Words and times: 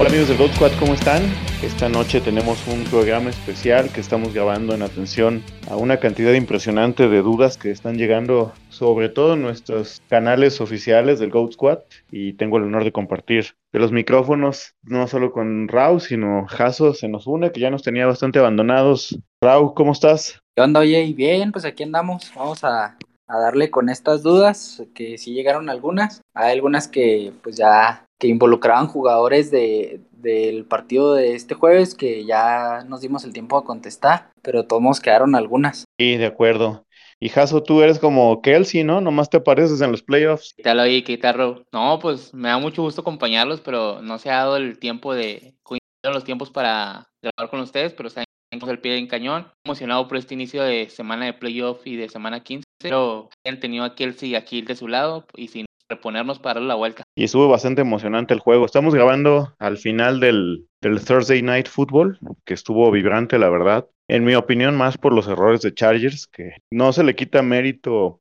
Hola 0.00 0.08
amigos 0.08 0.28
del 0.28 0.38
God 0.38 0.52
Squad, 0.52 0.72
¿cómo 0.78 0.94
están? 0.94 1.22
Esta 1.62 1.90
noche 1.90 2.22
tenemos 2.22 2.66
un 2.66 2.84
programa 2.84 3.28
especial 3.28 3.92
que 3.92 4.00
estamos 4.00 4.32
grabando 4.32 4.74
en 4.74 4.80
atención 4.80 5.42
a 5.68 5.76
una 5.76 6.00
cantidad 6.00 6.32
impresionante 6.32 7.06
de 7.06 7.20
dudas 7.20 7.58
que 7.58 7.70
están 7.70 7.98
llegando 7.98 8.54
sobre 8.70 9.10
todo 9.10 9.34
en 9.34 9.42
nuestros 9.42 10.00
canales 10.08 10.62
oficiales 10.62 11.18
del 11.18 11.30
Goat 11.30 11.52
Squad 11.52 11.78
y 12.10 12.32
tengo 12.32 12.56
el 12.56 12.62
honor 12.62 12.84
de 12.84 12.92
compartir 12.92 13.54
de 13.74 13.78
los 13.78 13.92
micrófonos 13.92 14.74
no 14.84 15.06
solo 15.06 15.32
con 15.32 15.68
Rau, 15.68 16.00
sino 16.00 16.46
Jaso 16.46 16.94
se 16.94 17.08
nos 17.08 17.26
une, 17.26 17.52
que 17.52 17.60
ya 17.60 17.68
nos 17.68 17.82
tenía 17.82 18.06
bastante 18.06 18.38
abandonados. 18.38 19.18
Rau, 19.42 19.74
¿cómo 19.74 19.92
estás? 19.92 20.40
¿Qué 20.56 20.62
onda, 20.62 20.80
oye? 20.80 21.12
Bien, 21.14 21.52
pues 21.52 21.66
aquí 21.66 21.82
andamos. 21.82 22.32
Vamos 22.34 22.64
a, 22.64 22.96
a 23.28 23.38
darle 23.38 23.70
con 23.70 23.90
estas 23.90 24.22
dudas, 24.22 24.82
que 24.94 25.18
sí 25.18 25.34
llegaron 25.34 25.68
algunas. 25.68 26.22
Hay 26.32 26.52
algunas 26.52 26.88
que 26.88 27.34
pues 27.42 27.58
ya 27.58 28.06
que 28.20 28.28
involucraban 28.28 28.86
jugadores 28.86 29.50
de, 29.50 30.02
del 30.12 30.66
partido 30.66 31.14
de 31.14 31.34
este 31.34 31.54
jueves 31.54 31.94
que 31.94 32.24
ya 32.24 32.84
nos 32.86 33.00
dimos 33.00 33.24
el 33.24 33.32
tiempo 33.32 33.56
a 33.56 33.64
contestar, 33.64 34.30
pero 34.42 34.66
todos 34.66 35.00
quedaron 35.00 35.34
algunas. 35.34 35.84
Sí, 35.98 36.16
de 36.16 36.26
acuerdo. 36.26 36.86
Y 37.18 37.30
Jaso, 37.30 37.62
tú 37.62 37.82
eres 37.82 37.98
como 37.98 38.40
Kelsey, 38.40 38.84
¿no? 38.84 39.00
Nomás 39.00 39.28
te 39.28 39.38
apareces 39.38 39.80
en 39.80 39.90
los 39.90 40.02
playoffs. 40.02 40.54
¿Qué 40.56 40.62
tal 40.62 40.80
ahí, 40.80 41.02
qué 41.02 41.18
tal, 41.18 41.64
No, 41.72 41.98
pues 41.98 42.32
me 42.32 42.48
da 42.48 42.58
mucho 42.58 42.82
gusto 42.82 43.00
acompañarlos, 43.00 43.60
pero 43.60 44.00
no 44.02 44.18
se 44.18 44.30
ha 44.30 44.36
dado 44.36 44.56
el 44.56 44.78
tiempo 44.78 45.14
de 45.14 45.54
coincidir 45.62 46.14
los 46.14 46.24
tiempos 46.24 46.50
para 46.50 47.08
grabar 47.22 47.50
con 47.50 47.60
ustedes, 47.60 47.92
pero 47.94 48.08
están 48.08 48.24
el 48.52 48.80
pie 48.80 48.98
en 48.98 49.06
cañón. 49.06 49.46
Emocionado 49.64 50.08
por 50.08 50.16
este 50.16 50.34
inicio 50.34 50.62
de 50.62 50.88
semana 50.88 51.26
de 51.26 51.34
playoff 51.34 51.86
y 51.86 51.96
de 51.96 52.08
semana 52.08 52.42
15, 52.42 52.64
pero 52.78 53.30
han 53.46 53.60
tenido 53.60 53.84
a 53.84 53.94
Kelsey 53.94 54.34
aquí 54.34 54.62
de 54.62 54.76
su 54.76 54.88
lado 54.88 55.26
y 55.36 55.48
sin 55.48 55.66
reponernos 55.90 56.38
para 56.38 56.60
la 56.60 56.76
vuelta. 56.76 57.02
Y 57.14 57.24
estuvo 57.24 57.48
bastante 57.48 57.82
emocionante 57.82 58.32
el 58.32 58.40
juego. 58.40 58.64
Estamos 58.64 58.94
grabando 58.94 59.54
al 59.58 59.76
final 59.76 60.20
del, 60.20 60.66
del 60.80 61.04
Thursday 61.04 61.42
Night 61.42 61.68
Football, 61.68 62.18
que 62.44 62.54
estuvo 62.54 62.90
vibrante, 62.90 63.38
la 63.38 63.50
verdad. 63.50 63.86
En 64.08 64.24
mi 64.24 64.34
opinión, 64.34 64.76
más 64.76 64.96
por 64.96 65.12
los 65.12 65.28
errores 65.28 65.60
de 65.60 65.74
Chargers, 65.74 66.26
que 66.26 66.54
no 66.70 66.92
se 66.92 67.04
le 67.04 67.14
quita 67.14 67.42
mérito 67.42 68.20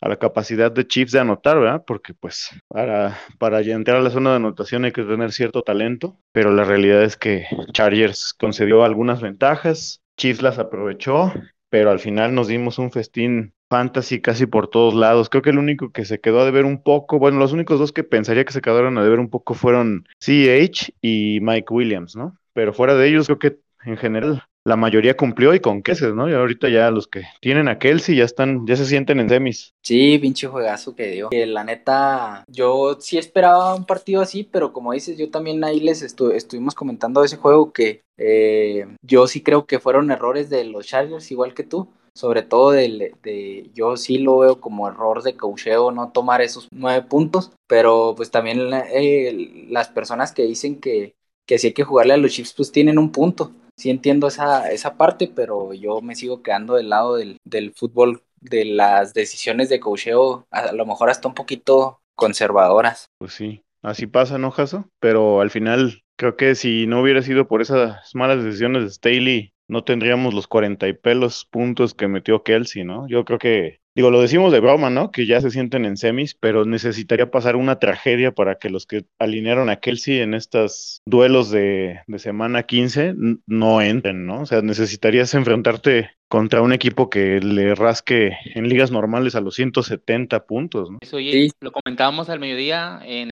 a 0.00 0.08
la 0.08 0.16
capacidad 0.16 0.72
de 0.72 0.86
Chiefs 0.86 1.12
de 1.12 1.20
anotar, 1.20 1.58
¿verdad? 1.60 1.84
Porque 1.86 2.14
pues 2.14 2.50
para, 2.68 3.18
para 3.38 3.60
entrar 3.60 3.98
a 3.98 4.02
la 4.02 4.10
zona 4.10 4.30
de 4.30 4.36
anotación 4.36 4.84
hay 4.84 4.92
que 4.92 5.02
tener 5.02 5.32
cierto 5.32 5.62
talento, 5.62 6.18
pero 6.32 6.52
la 6.52 6.64
realidad 6.64 7.02
es 7.02 7.16
que 7.16 7.44
Chargers 7.72 8.32
concedió 8.32 8.82
algunas 8.82 9.20
ventajas, 9.20 10.02
Chiefs 10.16 10.42
las 10.42 10.58
aprovechó, 10.58 11.32
pero 11.68 11.90
al 11.90 11.98
final 11.98 12.34
nos 12.34 12.48
dimos 12.48 12.78
un 12.78 12.90
festín 12.90 13.52
fantasy 13.70 14.20
casi 14.20 14.46
por 14.46 14.68
todos 14.68 14.94
lados. 14.94 15.30
Creo 15.30 15.42
que 15.42 15.50
el 15.50 15.58
único 15.58 15.92
que 15.92 16.04
se 16.04 16.20
quedó 16.20 16.40
a 16.40 16.44
deber 16.44 16.66
un 16.66 16.82
poco, 16.82 17.18
bueno, 17.18 17.38
los 17.38 17.52
únicos 17.52 17.78
dos 17.78 17.92
que 17.92 18.04
pensaría 18.04 18.44
que 18.44 18.52
se 18.52 18.60
quedaron 18.60 18.98
a 18.98 19.04
deber 19.04 19.20
un 19.20 19.30
poco 19.30 19.54
fueron 19.54 20.06
CH 20.18 20.92
y 21.00 21.38
Mike 21.40 21.72
Williams, 21.72 22.16
¿no? 22.16 22.36
Pero 22.52 22.74
fuera 22.74 22.94
de 22.96 23.08
ellos, 23.08 23.26
creo 23.26 23.38
que 23.38 23.58
en 23.84 23.96
general 23.96 24.42
la 24.64 24.76
mayoría 24.76 25.16
cumplió 25.16 25.54
y 25.54 25.60
con 25.60 25.82
queses, 25.82 26.14
¿no? 26.14 26.28
Y 26.28 26.34
ahorita 26.34 26.68
ya 26.68 26.90
los 26.90 27.06
que 27.06 27.22
tienen 27.40 27.68
a 27.68 27.78
Kelsey 27.78 28.16
ya 28.16 28.24
están, 28.24 28.66
ya 28.66 28.76
se 28.76 28.84
sienten 28.84 29.20
en 29.20 29.28
semis. 29.28 29.72
Sí, 29.82 30.18
pinche 30.18 30.48
juegazo 30.48 30.94
que 30.94 31.06
dio. 31.06 31.30
Que 31.30 31.46
la 31.46 31.64
neta, 31.64 32.44
yo 32.48 32.98
sí 33.00 33.16
esperaba 33.16 33.74
un 33.74 33.86
partido 33.86 34.20
así, 34.20 34.44
pero 34.44 34.72
como 34.72 34.92
dices, 34.92 35.16
yo 35.16 35.30
también 35.30 35.64
ahí 35.64 35.80
les 35.80 36.02
estuvimos 36.02 36.74
comentando 36.74 37.24
ese 37.24 37.36
juego 37.36 37.72
que 37.72 38.02
eh, 38.18 38.86
yo 39.00 39.26
sí 39.26 39.42
creo 39.42 39.64
que 39.64 39.78
fueron 39.78 40.10
errores 40.10 40.50
de 40.50 40.64
los 40.64 40.86
Chargers, 40.86 41.30
igual 41.30 41.54
que 41.54 41.62
tú 41.62 41.88
sobre 42.14 42.42
todo 42.42 42.70
de, 42.70 43.14
de, 43.22 43.70
yo 43.74 43.96
sí 43.96 44.18
lo 44.18 44.38
veo 44.38 44.60
como 44.60 44.88
error 44.88 45.22
de 45.22 45.36
cocheo 45.36 45.90
no 45.90 46.10
tomar 46.12 46.40
esos 46.40 46.68
nueve 46.72 47.02
puntos, 47.02 47.52
pero 47.66 48.14
pues 48.16 48.30
también 48.30 48.70
eh, 48.92 49.66
las 49.68 49.88
personas 49.88 50.32
que 50.32 50.42
dicen 50.42 50.80
que, 50.80 51.14
que 51.46 51.58
sí 51.58 51.68
hay 51.68 51.72
que 51.72 51.84
jugarle 51.84 52.14
a 52.14 52.16
los 52.16 52.32
Chiefs 52.32 52.54
pues 52.54 52.72
tienen 52.72 52.98
un 52.98 53.12
punto, 53.12 53.52
sí 53.76 53.90
entiendo 53.90 54.28
esa, 54.28 54.70
esa 54.70 54.96
parte, 54.96 55.30
pero 55.34 55.72
yo 55.72 56.00
me 56.00 56.14
sigo 56.14 56.42
quedando 56.42 56.74
del 56.74 56.90
lado 56.90 57.16
del, 57.16 57.36
del 57.44 57.72
fútbol, 57.74 58.22
de 58.40 58.64
las 58.64 59.14
decisiones 59.14 59.68
de 59.68 59.80
cocheo, 59.80 60.46
a 60.50 60.72
lo 60.72 60.86
mejor 60.86 61.10
hasta 61.10 61.28
un 61.28 61.34
poquito 61.34 62.00
conservadoras. 62.14 63.06
Pues 63.18 63.32
sí, 63.32 63.62
así 63.82 64.06
pasa, 64.06 64.38
¿no, 64.38 64.50
Jaso? 64.50 64.88
Pero 65.00 65.40
al 65.40 65.50
final 65.50 66.02
creo 66.16 66.36
que 66.36 66.54
si 66.54 66.86
no 66.86 67.00
hubiera 67.00 67.22
sido 67.22 67.48
por 67.48 67.62
esas 67.62 68.14
malas 68.14 68.44
decisiones 68.44 68.84
de 68.84 68.90
Staley, 68.90 69.52
no 69.70 69.84
tendríamos 69.84 70.34
los 70.34 70.46
cuarenta 70.46 70.88
y 70.88 70.92
pelos 70.92 71.46
puntos 71.50 71.94
que 71.94 72.08
metió 72.08 72.42
Kelsey, 72.42 72.84
¿no? 72.84 73.08
Yo 73.08 73.24
creo 73.24 73.38
que, 73.38 73.80
digo, 73.94 74.10
lo 74.10 74.20
decimos 74.20 74.52
de 74.52 74.60
broma, 74.60 74.90
¿no? 74.90 75.10
Que 75.10 75.26
ya 75.26 75.40
se 75.40 75.50
sienten 75.50 75.84
en 75.84 75.96
semis, 75.96 76.34
pero 76.34 76.64
necesitaría 76.64 77.30
pasar 77.30 77.56
una 77.56 77.78
tragedia 77.78 78.32
para 78.32 78.56
que 78.56 78.68
los 78.68 78.86
que 78.86 79.04
alinearon 79.18 79.70
a 79.70 79.76
Kelsey 79.76 80.18
en 80.18 80.34
estos 80.34 81.00
duelos 81.06 81.50
de, 81.50 82.00
de 82.06 82.18
semana 82.18 82.64
15 82.64 83.14
no 83.46 83.80
entren, 83.80 84.26
¿no? 84.26 84.42
O 84.42 84.46
sea, 84.46 84.60
necesitarías 84.60 85.32
enfrentarte 85.34 86.10
contra 86.28 86.62
un 86.62 86.72
equipo 86.72 87.08
que 87.08 87.40
le 87.40 87.74
rasque 87.74 88.36
en 88.54 88.68
ligas 88.68 88.90
normales 88.90 89.34
a 89.34 89.40
los 89.40 89.54
170 89.54 90.46
puntos, 90.46 90.90
¿no? 90.90 90.98
Eso, 91.00 91.16
oye, 91.16 91.50
lo 91.60 91.72
comentábamos 91.72 92.28
al 92.28 92.40
mediodía 92.40 93.00
en 93.04 93.30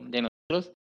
de 0.00 0.28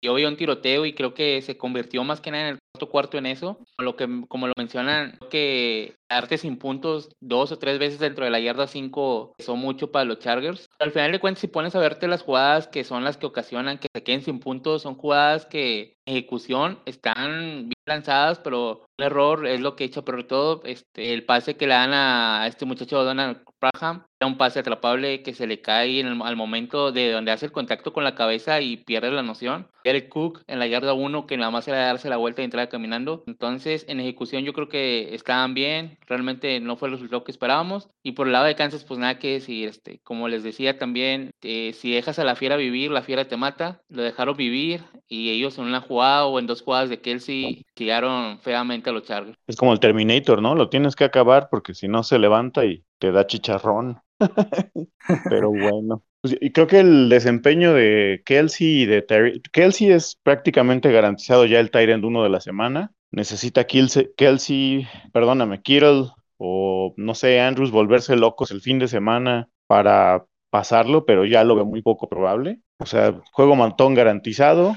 yo 0.04 0.14
vi 0.14 0.26
un 0.26 0.38
tiroteo 0.38 0.86
y 0.86 0.94
creo 0.94 1.14
que 1.14 1.42
se 1.42 1.58
convirtió 1.58 2.04
más 2.04 2.22
que 2.22 2.32
nada 2.32 2.50
en 2.50 2.54
el 2.56 2.60
cuarto 2.86 3.18
en 3.18 3.26
eso. 3.26 3.58
Lo 3.80 3.96
que, 3.96 4.08
como 4.28 4.46
lo 4.46 4.54
mencionan, 4.56 5.18
que 5.32 5.96
darte 6.10 6.38
sin 6.38 6.58
puntos 6.58 7.10
dos 7.20 7.52
o 7.52 7.60
tres 7.60 7.80
veces 7.80 8.00
dentro 8.00 8.24
de 8.24 8.32
la 8.32 8.40
yarda 8.40 8.68
5 8.68 9.36
son 9.40 9.60
mucho 9.60 9.92
para 9.92 10.06
los 10.06 10.20
Chargers. 10.20 10.70
Al 10.80 10.92
final 10.92 11.12
de 11.12 11.20
cuentas, 11.20 11.42
si 11.42 11.48
pones 11.48 11.76
a 11.76 11.80
verte 11.80 12.08
las 12.08 12.22
jugadas 12.22 12.68
que 12.68 12.84
son 12.84 13.04
las 13.04 13.18
que 13.18 13.26
ocasionan 13.26 13.78
que 13.78 13.88
se 13.94 14.04
queden 14.04 14.22
sin 14.22 14.40
puntos, 14.40 14.84
son 14.84 14.96
jugadas 14.96 15.46
que 15.46 15.98
en 16.06 16.16
ejecución 16.16 16.80
están 16.86 17.64
bien 17.64 17.74
lanzadas, 17.86 18.40
pero 18.40 18.86
el 18.98 19.06
error 19.06 19.46
es 19.46 19.60
lo 19.60 19.76
que 19.76 19.84
echa 19.84 20.04
pero 20.04 20.26
todo 20.26 20.62
este, 20.64 21.14
el 21.14 21.26
pase 21.26 21.58
que 21.58 21.68
le 21.68 21.74
dan 21.74 21.94
a 21.94 22.48
este 22.48 22.66
muchacho 22.66 23.04
Donald 23.04 23.44
Braham 23.60 24.06
era 24.20 24.28
un 24.28 24.38
pase 24.38 24.60
atrapable 24.60 25.22
que 25.24 25.34
se 25.34 25.48
le 25.48 25.62
cae 25.62 26.00
en 26.00 26.08
el, 26.08 26.22
al 26.22 26.36
momento 26.36 26.92
de 26.92 27.12
donde 27.12 27.32
hace 27.32 27.48
el 27.48 27.52
contacto 27.52 27.94
con 27.94 28.04
la 28.04 28.16
cabeza 28.16 28.62
y 28.62 28.78
pierde 28.78 29.12
la 29.12 29.24
noción. 29.24 29.68
Eric 29.90 30.10
Cook 30.10 30.44
en 30.48 30.60
la 30.60 30.68
yarda 30.68 30.94
1 30.94 31.28
que 31.28 31.38
nada 31.38 31.52
más 31.52 31.68
era 31.68 31.86
darse 31.86 32.10
la 32.10 32.18
vuelta 32.18 32.42
y 32.42 32.46
entrar 32.46 32.70
caminando. 32.70 33.24
Entonces, 33.28 33.86
en 33.88 34.00
ejecución 34.00 34.44
yo 34.44 34.54
creo 34.54 34.70
que 34.70 35.14
estaban 35.16 35.54
bien, 35.54 35.98
realmente 36.08 36.60
no 36.60 36.78
fue 36.78 36.90
el 36.90 36.94
resultado 36.94 37.24
que 37.24 37.32
esperábamos. 37.32 37.90
Y 38.04 38.14
por 38.14 38.28
el 38.28 38.34
lado 38.34 38.46
de 38.46 38.56
Kansas, 38.56 38.84
pues 38.84 39.00
nada 39.00 39.20
que 39.20 39.34
decir, 39.34 39.68
este, 39.68 40.00
como 40.04 40.28
les 40.28 40.44
decía 40.44 40.78
también, 40.78 41.32
eh, 41.42 41.74
si 41.74 41.92
dejas 41.92 42.20
a 42.20 42.24
la 42.24 42.36
fiera 42.36 42.56
vivir, 42.56 42.92
la 42.92 43.02
fiera 43.02 43.28
te 43.28 43.38
mata. 43.38 43.82
Lo 43.90 44.04
dejaron 44.04 44.38
vivir 44.38 44.84
y 45.08 45.30
ellos 45.30 45.58
en 45.58 45.66
una 45.66 45.82
jugada 45.82 46.26
o 46.26 46.40
en 46.40 46.48
dos 46.48 46.62
jugadas 46.62 46.90
de 46.90 47.02
Kelsey 47.02 47.66
tiraron 47.74 48.40
feamente 48.40 48.90
a 48.90 48.94
los 48.94 49.04
Chargers. 49.04 49.38
Es 49.48 49.56
como 49.56 49.74
el 49.74 49.80
Terminator, 49.80 50.42
¿no? 50.42 50.56
Lo 50.56 50.70
tienes 50.70 50.96
que 50.96 51.04
acabar 51.04 51.50
porque 51.50 51.74
si 51.74 51.88
no 51.88 52.04
se 52.04 52.20
levanta 52.20 52.66
y 52.66 52.84
te 53.00 53.12
da 53.12 53.28
chicharrón. 53.28 54.00
Pero 55.30 55.50
bueno. 55.50 56.04
Pues, 56.22 56.38
y 56.40 56.52
creo 56.52 56.68
que 56.68 56.80
el 56.80 57.10
desempeño 57.10 57.74
de 57.74 58.22
Kelsey 58.26 58.82
y 58.82 58.86
de 58.86 59.02
Terry. 59.02 59.42
Kelsey 59.52 59.92
es 59.92 60.20
prácticamente 60.22 60.92
garantizado 60.92 61.46
ya 61.46 61.60
el 61.60 61.72
Tyrant 61.72 62.04
uno 62.04 62.24
de 62.24 62.30
la 62.30 62.42
semana. 62.42 62.92
Necesita 63.12 63.66
Kelsey, 63.66 64.10
Kelsey, 64.18 64.88
perdóname, 65.14 65.62
Kittle 65.62 66.08
o 66.38 66.94
no 66.98 67.16
sé, 67.16 67.40
Andrews 67.40 67.72
volverse 67.72 68.16
locos 68.16 68.52
el 68.52 68.62
fin 68.62 68.80
de 68.80 68.88
semana 68.88 69.50
para 69.68 70.26
pasarlo, 70.50 71.06
pero 71.06 71.26
ya 71.26 71.44
lo 71.44 71.56
veo 71.56 71.66
muy 71.66 71.82
poco 71.82 72.10
probable. 72.10 72.60
O 72.80 72.86
sea, 72.86 73.20
juego 73.32 73.56
mantón 73.56 73.94
garantizado. 73.94 74.76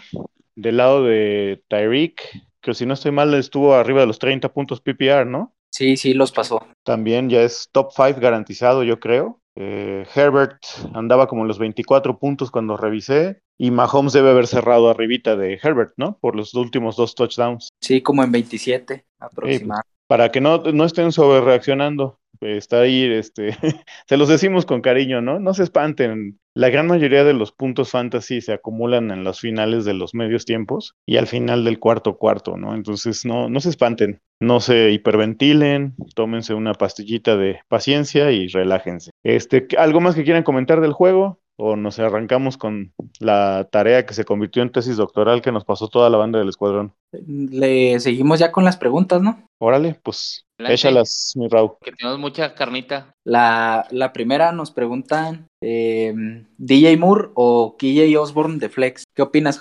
Del 0.56 0.76
lado 0.76 1.04
de 1.04 1.62
Tyreek, 1.68 2.20
que 2.60 2.74
si 2.74 2.84
no 2.84 2.94
estoy 2.94 3.12
mal, 3.12 3.32
estuvo 3.34 3.74
arriba 3.74 4.00
de 4.00 4.06
los 4.06 4.18
30 4.18 4.52
puntos 4.52 4.80
PPR, 4.80 5.24
¿no? 5.24 5.54
Sí, 5.70 5.96
sí, 5.96 6.12
los 6.12 6.32
pasó. 6.32 6.66
También 6.84 7.30
ya 7.30 7.42
es 7.42 7.68
top 7.72 7.90
5 7.94 8.20
garantizado, 8.20 8.82
yo 8.82 9.00
creo. 9.00 9.39
Eh, 9.56 10.06
Herbert 10.14 10.58
andaba 10.94 11.26
como 11.26 11.42
en 11.42 11.48
los 11.48 11.58
24 11.58 12.18
puntos 12.18 12.50
cuando 12.50 12.76
revisé. 12.76 13.42
Y 13.58 13.70
Mahomes 13.70 14.12
debe 14.12 14.30
haber 14.30 14.46
cerrado 14.46 14.88
arribita 14.88 15.36
de 15.36 15.58
Herbert, 15.62 15.92
¿no? 15.96 16.18
Por 16.20 16.34
los 16.36 16.54
últimos 16.54 16.96
dos 16.96 17.14
touchdowns. 17.14 17.68
Sí, 17.80 18.00
como 18.00 18.22
en 18.22 18.32
27 18.32 19.04
aproximadamente. 19.18 19.90
para 20.06 20.30
que 20.30 20.40
no, 20.40 20.58
no 20.58 20.84
estén 20.84 21.12
sobre 21.12 21.40
reaccionando 21.42 22.19
está 22.40 22.80
ahí, 22.80 23.04
este, 23.04 23.56
se 24.06 24.16
los 24.16 24.28
decimos 24.28 24.66
con 24.66 24.80
cariño, 24.80 25.20
¿no? 25.20 25.38
No 25.40 25.54
se 25.54 25.62
espanten. 25.62 26.38
La 26.54 26.68
gran 26.68 26.86
mayoría 26.86 27.24
de 27.24 27.32
los 27.32 27.52
puntos 27.52 27.90
fantasy 27.90 28.40
se 28.40 28.52
acumulan 28.52 29.10
en 29.10 29.22
los 29.22 29.40
finales 29.40 29.84
de 29.84 29.94
los 29.94 30.14
medios 30.14 30.44
tiempos 30.44 30.94
y 31.06 31.16
al 31.16 31.26
final 31.26 31.64
del 31.64 31.78
cuarto 31.78 32.16
cuarto, 32.16 32.56
¿no? 32.56 32.74
Entonces 32.74 33.24
no, 33.24 33.48
no 33.48 33.60
se 33.60 33.68
espanten, 33.68 34.20
no 34.40 34.60
se 34.60 34.90
hiperventilen, 34.90 35.94
tómense 36.14 36.54
una 36.54 36.74
pastillita 36.74 37.36
de 37.36 37.60
paciencia 37.68 38.32
y 38.32 38.48
relájense. 38.48 39.10
Este, 39.24 39.68
¿algo 39.78 40.00
más 40.00 40.14
que 40.14 40.24
quieran 40.24 40.42
comentar 40.42 40.80
del 40.80 40.92
juego? 40.92 41.40
o 41.62 41.76
nos 41.76 41.98
arrancamos 41.98 42.56
con 42.56 42.94
la 43.18 43.68
tarea 43.70 44.06
que 44.06 44.14
se 44.14 44.24
convirtió 44.24 44.62
en 44.62 44.72
tesis 44.72 44.96
doctoral 44.96 45.42
que 45.42 45.52
nos 45.52 45.64
pasó 45.64 45.88
toda 45.88 46.08
la 46.08 46.16
banda 46.16 46.38
del 46.38 46.48
escuadrón. 46.48 46.94
Le 47.12 48.00
seguimos 48.00 48.38
ya 48.38 48.50
con 48.50 48.64
las 48.64 48.78
preguntas, 48.78 49.20
¿no? 49.20 49.44
Órale, 49.62 49.94
pues 50.02 50.46
Adelante. 50.58 50.74
échalas, 50.74 51.32
mi 51.36 51.46
Raúl. 51.48 51.72
Que 51.82 51.92
tenemos 51.92 52.18
mucha 52.18 52.54
carnita. 52.54 53.12
La, 53.26 53.86
la 53.90 54.12
primera 54.12 54.52
nos 54.52 54.70
preguntan 54.70 55.46
eh, 55.62 56.14
DJ 56.56 56.96
Moore 56.96 57.28
o 57.34 57.76
KJ 57.78 58.16
Osborne 58.18 58.58
de 58.58 58.68
Flex. 58.70 59.04
¿Qué 59.14 59.22
opinas, 59.22 59.60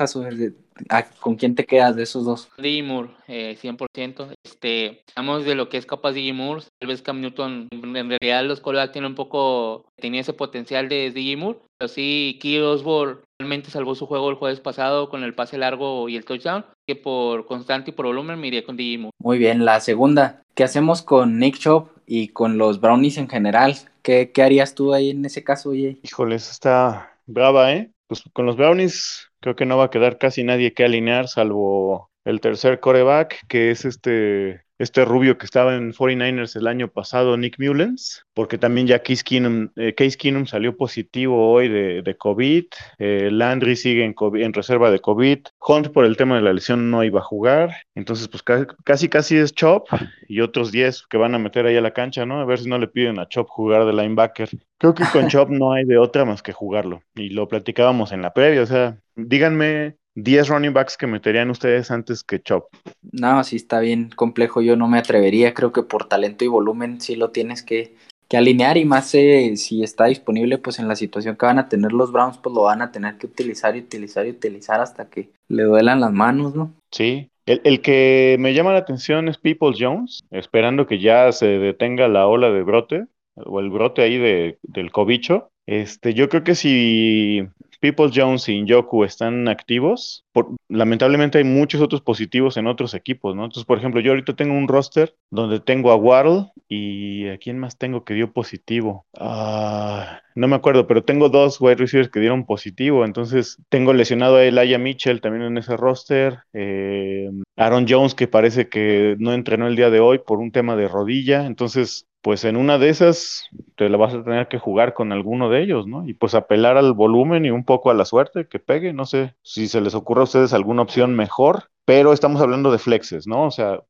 a- 0.89 1.03
¿Con 1.19 1.35
quién 1.35 1.55
te 1.55 1.65
quedas 1.65 1.95
de 1.97 2.03
esos 2.03 2.23
dos? 2.23 2.49
DJ 2.57 2.83
Moore, 2.83 3.09
eh, 3.27 3.57
100%. 3.61 4.29
Este, 4.45 5.01
hablamos 5.15 5.43
de 5.43 5.55
lo 5.55 5.67
que 5.67 5.77
es 5.77 5.85
capaz 5.85 6.13
DJ 6.13 6.31
Moore. 6.33 6.63
Tal 6.79 6.87
vez 6.87 7.01
Cam 7.01 7.19
Newton, 7.19 7.67
en 7.71 7.93
realidad 8.21 8.45
los 8.45 8.61
corebacks 8.61 8.93
tienen 8.93 9.11
un 9.11 9.15
poco, 9.15 9.85
tenía 9.99 10.21
ese 10.21 10.31
potencial 10.33 10.87
de 10.87 11.11
DJ 11.11 11.35
Moore. 11.35 11.59
Pero 11.77 11.89
sí, 11.89 12.37
Key 12.41 12.59
Osborne 12.59 13.17
realmente 13.39 13.69
salvó 13.71 13.95
su 13.95 14.05
juego 14.05 14.29
el 14.29 14.35
jueves 14.35 14.59
pasado 14.59 15.09
con 15.09 15.23
el 15.23 15.33
pase 15.33 15.57
largo 15.57 16.07
y 16.09 16.15
el 16.17 16.25
touchdown. 16.25 16.65
Que 16.89 16.95
por 16.95 17.45
constante 17.45 17.91
y 17.91 17.93
por 17.93 18.07
volumen 18.07 18.39
me 18.39 18.47
iría 18.47 18.65
con 18.65 18.75
DJ 18.75 18.97
Moore. 18.97 19.15
Muy 19.19 19.37
bien, 19.37 19.63
la 19.63 19.79
segunda. 19.79 20.41
¿Qué 20.55 20.63
hacemos 20.63 21.03
con 21.03 21.37
Nick 21.37 21.59
Chop 21.59 21.91
y 22.07 22.29
con 22.29 22.57
los 22.57 22.81
Brownies 22.81 23.19
en 23.19 23.29
general? 23.29 23.75
¿Qué, 24.01 24.31
qué 24.31 24.41
harías 24.41 24.73
tú 24.73 24.91
ahí 24.91 25.11
en 25.11 25.23
ese 25.23 25.43
caso, 25.43 25.69
oye? 25.69 25.99
Híjoles, 26.01 26.49
está 26.49 27.15
brava, 27.27 27.73
¿eh? 27.73 27.91
Pues 28.07 28.23
con 28.33 28.47
los 28.47 28.57
Brownies 28.57 29.29
creo 29.39 29.55
que 29.55 29.67
no 29.67 29.77
va 29.77 29.83
a 29.83 29.89
quedar 29.91 30.17
casi 30.17 30.43
nadie 30.43 30.73
que 30.73 30.83
alinear, 30.83 31.27
salvo 31.27 32.08
el 32.25 32.41
tercer 32.41 32.79
coreback, 32.79 33.45
que 33.47 33.71
es 33.71 33.85
este, 33.85 34.61
este 34.77 35.03
rubio 35.05 35.37
que 35.37 35.45
estaba 35.45 35.75
en 35.75 35.93
49ers 35.93 36.55
el 36.55 36.67
año 36.67 36.89
pasado, 36.89 37.37
Nick 37.37 37.55
Mullens, 37.59 38.23
porque 38.33 38.57
también 38.57 38.87
ya 38.87 38.99
Case 39.03 39.23
Keenum, 39.23 39.69
eh, 39.75 39.93
Case 39.95 40.17
Keenum 40.17 40.45
salió 40.45 40.75
positivo 40.77 41.51
hoy 41.51 41.67
de, 41.69 42.01
de 42.01 42.17
COVID, 42.17 42.65
eh, 42.99 43.29
Landry 43.31 43.75
sigue 43.75 44.03
en, 44.05 44.13
COVID- 44.15 44.43
en 44.43 44.53
reserva 44.53 44.91
de 44.91 44.99
COVID, 44.99 45.39
Hunt 45.67 45.87
por 45.89 46.05
el 46.05 46.17
tema 46.17 46.35
de 46.35 46.41
la 46.41 46.53
lesión 46.53 46.91
no 46.91 47.03
iba 47.03 47.19
a 47.19 47.23
jugar, 47.23 47.71
entonces 47.95 48.27
pues 48.27 48.43
ca- 48.43 48.67
casi 48.83 49.09
casi 49.09 49.37
es 49.37 49.53
Chop 49.53 49.87
y 50.27 50.41
otros 50.41 50.71
10 50.71 51.07
que 51.07 51.17
van 51.17 51.35
a 51.35 51.39
meter 51.39 51.65
ahí 51.65 51.77
a 51.77 51.81
la 51.81 51.91
cancha, 51.93 52.25
¿no? 52.25 52.39
A 52.39 52.45
ver 52.45 52.59
si 52.59 52.69
no 52.69 52.77
le 52.77 52.87
piden 52.87 53.19
a 53.19 53.27
Chop 53.27 53.47
jugar 53.49 53.85
de 53.85 53.93
linebacker. 53.93 54.49
Creo 54.77 54.93
que 54.93 55.03
con 55.11 55.27
Chop 55.29 55.49
no 55.49 55.73
hay 55.73 55.85
de 55.85 55.97
otra 55.97 56.25
más 56.25 56.41
que 56.41 56.53
jugarlo. 56.53 57.01
Y 57.15 57.29
lo 57.31 57.47
platicábamos 57.47 58.11
en 58.11 58.21
la 58.21 58.33
previa. 58.33 58.61
O 58.61 58.65
sea, 58.65 58.97
díganme 59.15 59.97
10 60.15 60.49
running 60.49 60.73
backs 60.73 60.97
que 60.97 61.07
meterían 61.07 61.49
ustedes 61.49 61.91
antes 61.91 62.23
que 62.23 62.41
Chop. 62.41 62.65
No, 63.11 63.43
sí 63.43 63.55
está 63.55 63.79
bien 63.79 64.09
complejo. 64.15 64.61
Yo 64.61 64.75
no 64.75 64.87
me 64.87 64.99
atrevería. 64.99 65.53
Creo 65.53 65.71
que 65.71 65.83
por 65.83 66.07
talento 66.07 66.45
y 66.45 66.47
volumen 66.47 66.99
sí 67.01 67.15
lo 67.15 67.31
tienes 67.31 67.63
que, 67.63 67.95
que 68.27 68.37
alinear. 68.37 68.77
Y 68.77 68.85
más 68.85 69.13
eh, 69.15 69.53
si 69.55 69.83
está 69.83 70.05
disponible, 70.05 70.57
pues 70.57 70.79
en 70.79 70.87
la 70.87 70.95
situación 70.95 71.35
que 71.35 71.45
van 71.45 71.59
a 71.59 71.69
tener 71.69 71.91
los 71.93 72.11
Browns, 72.11 72.37
pues 72.37 72.53
lo 72.53 72.63
van 72.63 72.81
a 72.81 72.91
tener 72.91 73.17
que 73.17 73.27
utilizar 73.27 73.75
y 73.75 73.79
utilizar 73.79 74.25
y 74.25 74.31
utilizar 74.31 74.81
hasta 74.81 75.09
que 75.09 75.29
le 75.47 75.63
duelan 75.63 75.99
las 75.99 76.11
manos, 76.11 76.55
¿no? 76.55 76.73
Sí. 76.91 77.29
El, 77.45 77.61
el 77.63 77.81
que 77.81 78.35
me 78.39 78.53
llama 78.53 78.73
la 78.73 78.79
atención 78.79 79.27
es 79.27 79.37
Peoples 79.37 79.77
Jones, 79.79 80.21
esperando 80.29 80.85
que 80.85 80.99
ya 80.99 81.31
se 81.31 81.47
detenga 81.47 82.07
la 82.07 82.27
ola 82.27 82.51
de 82.51 82.61
brote 82.61 83.05
o 83.35 83.59
el 83.59 83.69
brote 83.69 84.01
ahí 84.01 84.17
de, 84.17 84.57
del 84.63 84.91
cobicho. 84.91 85.49
Este, 85.65 86.13
yo 86.13 86.29
creo 86.29 86.43
que 86.43 86.55
si 86.55 87.47
Peoples 87.79 88.11
Jones 88.13 88.49
y 88.49 88.61
Njoku 88.61 89.03
están 89.03 89.47
activos, 89.47 90.25
lamentablemente 90.67 91.37
hay 91.37 91.43
muchos 91.43 91.81
otros 91.81 92.01
positivos 92.01 92.57
en 92.57 92.67
otros 92.67 92.93
equipos, 92.93 93.35
¿no? 93.35 93.45
Entonces, 93.45 93.65
por 93.65 93.77
ejemplo, 93.77 94.01
yo 94.01 94.11
ahorita 94.11 94.35
tengo 94.35 94.53
un 94.53 94.67
roster 94.67 95.15
donde 95.29 95.59
tengo 95.59 95.91
a 95.91 95.95
Waddle 95.95 96.51
y 96.67 97.27
¿a 97.27 97.37
quién 97.37 97.57
más 97.59 97.77
tengo 97.77 98.03
que 98.03 98.13
dio 98.13 98.31
positivo? 98.31 99.05
Ah, 99.17 100.21
no 100.35 100.47
me 100.47 100.55
acuerdo, 100.55 100.87
pero 100.87 101.03
tengo 101.03 101.29
dos 101.29 101.59
wide 101.59 101.75
receivers 101.75 102.09
que 102.09 102.19
dieron 102.19 102.45
positivo, 102.45 103.05
entonces 103.05 103.57
tengo 103.69 103.93
lesionado 103.93 104.37
a 104.37 104.43
Elijah 104.43 104.77
Mitchell 104.77 105.21
también 105.21 105.43
en 105.43 105.57
ese 105.57 105.75
roster, 105.77 106.39
eh, 106.53 107.29
Aaron 107.55 107.85
Jones 107.87 108.15
que 108.15 108.27
parece 108.27 108.69
que 108.69 109.15
no 109.19 109.33
entrenó 109.33 109.67
el 109.67 109.75
día 109.75 109.89
de 109.89 109.99
hoy 109.99 110.19
por 110.19 110.39
un 110.39 110.51
tema 110.51 110.75
de 110.75 110.87
rodilla, 110.87 111.45
entonces 111.45 112.07
pues 112.21 112.43
en 112.45 112.57
una 112.57 112.77
de 112.77 112.89
esas 112.89 113.45
te 113.75 113.87
la 113.89 113.97
vas 113.97 114.13
a 114.13 114.23
tener 114.23 114.47
que 114.47 114.59
jugar 114.59 114.93
con 114.93 115.11
alguno 115.11 115.49
de 115.49 115.63
ellos, 115.63 115.87
¿no? 115.87 116.07
Y 116.07 116.13
pues 116.13 116.35
apelar 116.35 116.77
al 116.77 116.93
volumen 116.93 117.45
y 117.45 117.49
un 117.51 117.63
poco 117.65 117.89
a 117.91 117.93
la 117.93 118.05
suerte 118.05 118.47
que 118.47 118.59
pegue, 118.59 118.93
no 118.93 119.05
sé 119.05 119.35
si 119.41 119.67
se 119.67 119.81
les 119.81 119.95
ocurre 119.95 120.21
a 120.21 120.25
ustedes 120.25 120.53
alguna 120.53 120.81
opción 120.81 121.15
mejor, 121.15 121.69
pero 121.85 122.13
estamos 122.13 122.41
hablando 122.41 122.71
de 122.71 122.77
flexes, 122.77 123.25
¿no? 123.25 123.45
O 123.45 123.51
sea, 123.51 123.81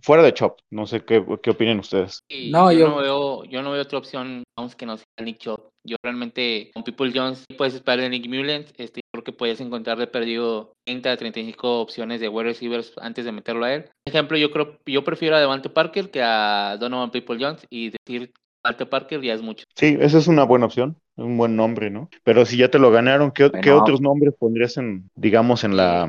fuera 0.00 0.22
de 0.22 0.34
chop, 0.34 0.58
no 0.70 0.86
sé 0.86 1.04
qué, 1.04 1.24
qué 1.42 1.50
opinen 1.50 1.78
ustedes. 1.78 2.20
Y 2.28 2.50
No, 2.50 2.72
yo, 2.72 2.78
yo- 2.80 2.88
no 2.88 2.96
veo, 2.96 3.44
yo 3.44 3.62
no 3.62 3.70
veo 3.72 3.82
otra 3.82 3.98
opción, 3.98 4.42
vamos 4.56 4.74
que 4.74 4.86
no 4.86 4.96
sea 4.96 5.06
Nick 5.22 5.38
Chubb. 5.38 5.68
Yo 5.86 5.96
realmente 6.02 6.70
con 6.74 6.82
People 6.82 7.12
Jones 7.14 7.44
puedes 7.56 7.74
esperar 7.74 8.00
de 8.00 8.08
Nick 8.10 8.26
Mullens, 8.28 8.72
este, 8.76 9.00
creo 9.16 9.24
que 9.24 9.32
puedes 9.32 9.60
encontrar 9.60 9.98
de 9.98 10.06
perdido 10.06 10.74
30 10.84 11.12
a 11.12 11.16
35 11.16 11.80
opciones 11.80 12.20
de 12.20 12.28
wide 12.28 12.50
receivers 12.50 12.92
antes 13.00 13.24
de 13.24 13.32
meterlo 13.32 13.64
a 13.64 13.74
él. 13.74 13.84
Por 14.04 14.14
ejemplo, 14.14 14.36
yo 14.36 14.50
creo, 14.50 14.78
yo 14.86 15.04
prefiero 15.04 15.36
a 15.36 15.40
Devante 15.40 15.70
Parker 15.70 16.10
que 16.10 16.22
a 16.22 16.76
Donovan 16.78 17.10
People 17.10 17.38
Jones 17.40 17.66
y 17.70 17.90
decir 17.90 18.32
Devante 18.62 18.86
Parker 18.86 19.22
ya 19.22 19.34
es 19.34 19.42
mucho. 19.42 19.64
Sí, 19.74 19.96
esa 20.00 20.18
es 20.18 20.26
una 20.26 20.44
buena 20.44 20.66
opción, 20.66 20.96
un 21.16 21.38
buen 21.38 21.56
nombre, 21.56 21.90
¿no? 21.90 22.10
Pero 22.24 22.44
si 22.44 22.58
ya 22.58 22.70
te 22.70 22.78
lo 22.78 22.90
ganaron, 22.90 23.30
¿qué, 23.30 23.44
otros 23.72 24.00
nombres 24.00 24.34
pondrías 24.38 24.76
en, 24.76 25.08
digamos, 25.14 25.64
en 25.64 25.76
la, 25.76 26.04